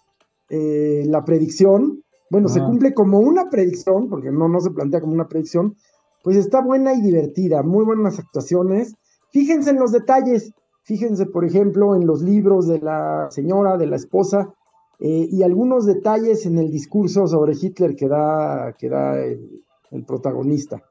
[0.49, 2.65] eh, la predicción, bueno, se Ah.
[2.65, 5.75] cumple como una predicción, porque no, no se plantea como una predicción,
[6.23, 8.95] pues está buena y divertida, muy buenas actuaciones.
[9.31, 10.51] Fíjense en los detalles,
[10.83, 14.53] fíjense, por ejemplo, en los libros de la señora, de la esposa,
[14.99, 19.61] eh, y algunos detalles en el discurso sobre Hitler que da, que da el,
[19.91, 20.81] el protagonista.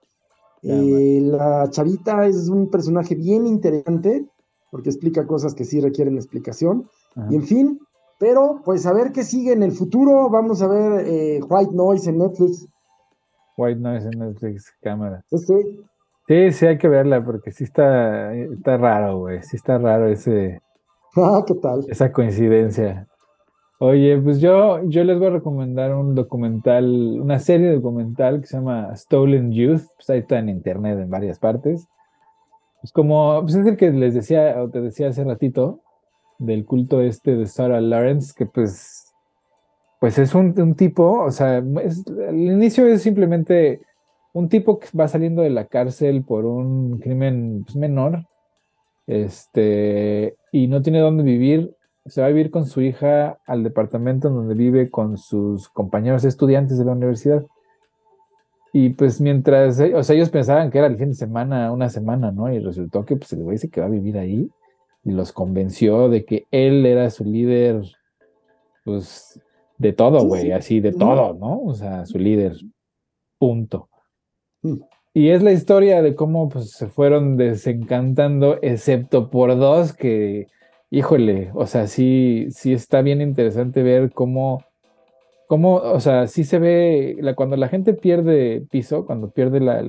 [0.62, 4.26] Ya, Eh, la chavita es un personaje bien interesante,
[4.70, 6.88] porque explica cosas que sí requieren explicación.
[7.14, 7.28] Ajá.
[7.30, 7.80] Y en fin,
[8.18, 10.30] pero pues a ver qué sigue en el futuro.
[10.30, 12.66] Vamos a ver eh, White Noise en Netflix.
[13.56, 15.24] White Noise en Netflix, cámara.
[16.26, 19.42] Sí, sí, hay que verla porque sí está, está raro, güey.
[19.42, 20.60] Sí está raro ese,
[21.16, 21.84] ah, ¿qué tal?
[21.88, 23.06] esa coincidencia.
[23.78, 28.56] Oye, pues yo, yo les voy a recomendar un documental, una serie documental que se
[28.56, 29.82] llama Stolen Youth.
[29.96, 31.86] Pues ahí está en internet en varias partes.
[32.86, 35.80] Pues como, pues es el que les decía, o te decía hace ratito,
[36.38, 39.12] del culto este de Sarah Lawrence, que pues
[39.98, 43.80] pues es un, tipo, o sea, el inicio es simplemente
[44.34, 48.24] un tipo que va saliendo de la cárcel por un crimen pues, menor,
[49.08, 51.74] este, y no tiene dónde vivir,
[52.04, 56.24] se va a vivir con su hija al departamento en donde vive con sus compañeros
[56.24, 57.44] estudiantes de la universidad.
[58.78, 62.30] Y pues mientras, o sea, ellos pensaban que era el fin de semana, una semana,
[62.30, 62.52] ¿no?
[62.52, 64.50] Y resultó que pues el güey dice que va a vivir ahí
[65.02, 67.80] y los convenció de que él era su líder,
[68.84, 69.40] pues
[69.78, 71.62] de todo, güey, así de todo, ¿no?
[71.62, 72.54] O sea, su líder,
[73.38, 73.88] punto.
[74.60, 74.74] Mm.
[75.14, 80.48] Y es la historia de cómo pues, se fueron desencantando, excepto por dos que,
[80.90, 84.65] híjole, o sea, sí, sí está bien interesante ver cómo
[85.46, 89.88] cómo, o sea, sí se ve, la, cuando la gente pierde piso, cuando pierde la,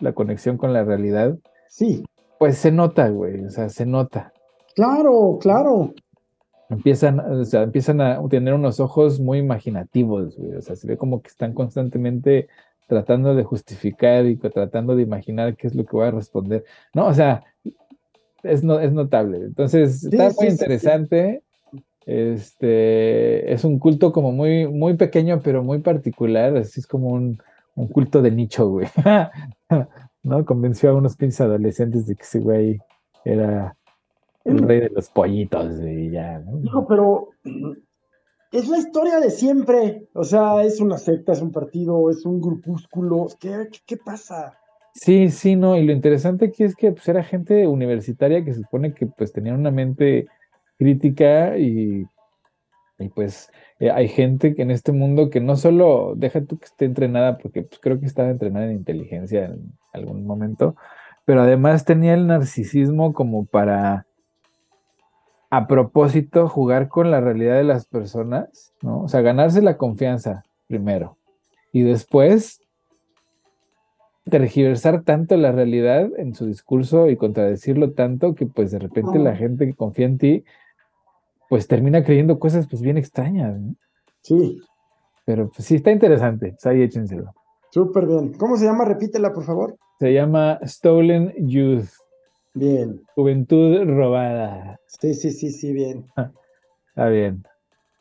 [0.00, 1.36] la conexión con la realidad,
[1.68, 2.04] sí.
[2.38, 4.32] Pues se nota, güey, o sea, se nota.
[4.74, 5.94] Claro, claro.
[6.68, 10.96] Empiezan, o sea, empiezan a tener unos ojos muy imaginativos, güey, o sea, se ve
[10.96, 12.48] como que están constantemente
[12.86, 16.64] tratando de justificar y tratando de imaginar qué es lo que voy a responder.
[16.94, 17.42] No, o sea,
[18.42, 19.38] es, no, es notable.
[19.38, 21.42] Entonces, está muy interesante.
[22.06, 26.56] Este es un culto como muy, muy pequeño, pero muy particular.
[26.56, 27.38] Así es como un,
[27.92, 28.86] culto de nicho, güey.
[30.22, 30.44] ¿No?
[30.44, 32.80] Convenció a unos pinches adolescentes de que ese güey
[33.24, 33.76] era
[34.44, 36.60] el rey de los pollitos y ya, ¿no?
[36.60, 37.30] Hijo, pero
[38.52, 40.06] es la historia de siempre.
[40.14, 43.26] O sea, es una secta, es un partido, es un grupúsculo.
[43.40, 44.56] ¿Qué, qué, pasa?
[44.94, 45.76] Sí, sí, no.
[45.76, 49.32] Y lo interesante aquí es que pues, era gente universitaria que se supone que pues
[49.32, 50.28] tenían una mente
[50.78, 52.06] crítica y,
[52.98, 56.64] y pues eh, hay gente que en este mundo que no solo deja tú que
[56.64, 60.76] esté entrenada, porque pues, creo que estaba entrenada en inteligencia en algún momento,
[61.24, 64.06] pero además tenía el narcisismo como para
[65.50, 69.02] a propósito jugar con la realidad de las personas, ¿no?
[69.02, 71.16] O sea, ganarse la confianza primero
[71.72, 72.60] y después
[74.24, 79.36] tergiversar tanto la realidad en su discurso y contradecirlo tanto que pues de repente la
[79.36, 80.44] gente que confía en ti
[81.48, 83.58] pues termina creyendo cosas pues bien extrañas.
[83.58, 83.74] ¿no?
[84.22, 84.60] Sí.
[85.24, 86.50] Pero pues sí, está interesante.
[86.50, 87.32] Pues, ahí échenselo.
[87.70, 88.32] Súper bien.
[88.34, 88.84] ¿Cómo se llama?
[88.84, 89.76] Repítela, por favor.
[89.98, 91.88] Se llama Stolen Youth.
[92.54, 93.02] Bien.
[93.14, 94.78] Juventud robada.
[94.86, 96.06] Sí, sí, sí, sí, bien.
[96.88, 97.44] Está bien.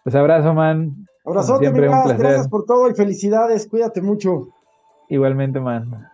[0.03, 1.07] Pues abrazo, man.
[1.25, 2.17] Abrazote, siempre, un placer.
[2.17, 3.67] Gracias por todo y felicidades.
[3.67, 4.49] Cuídate mucho.
[5.09, 6.07] Igualmente, man.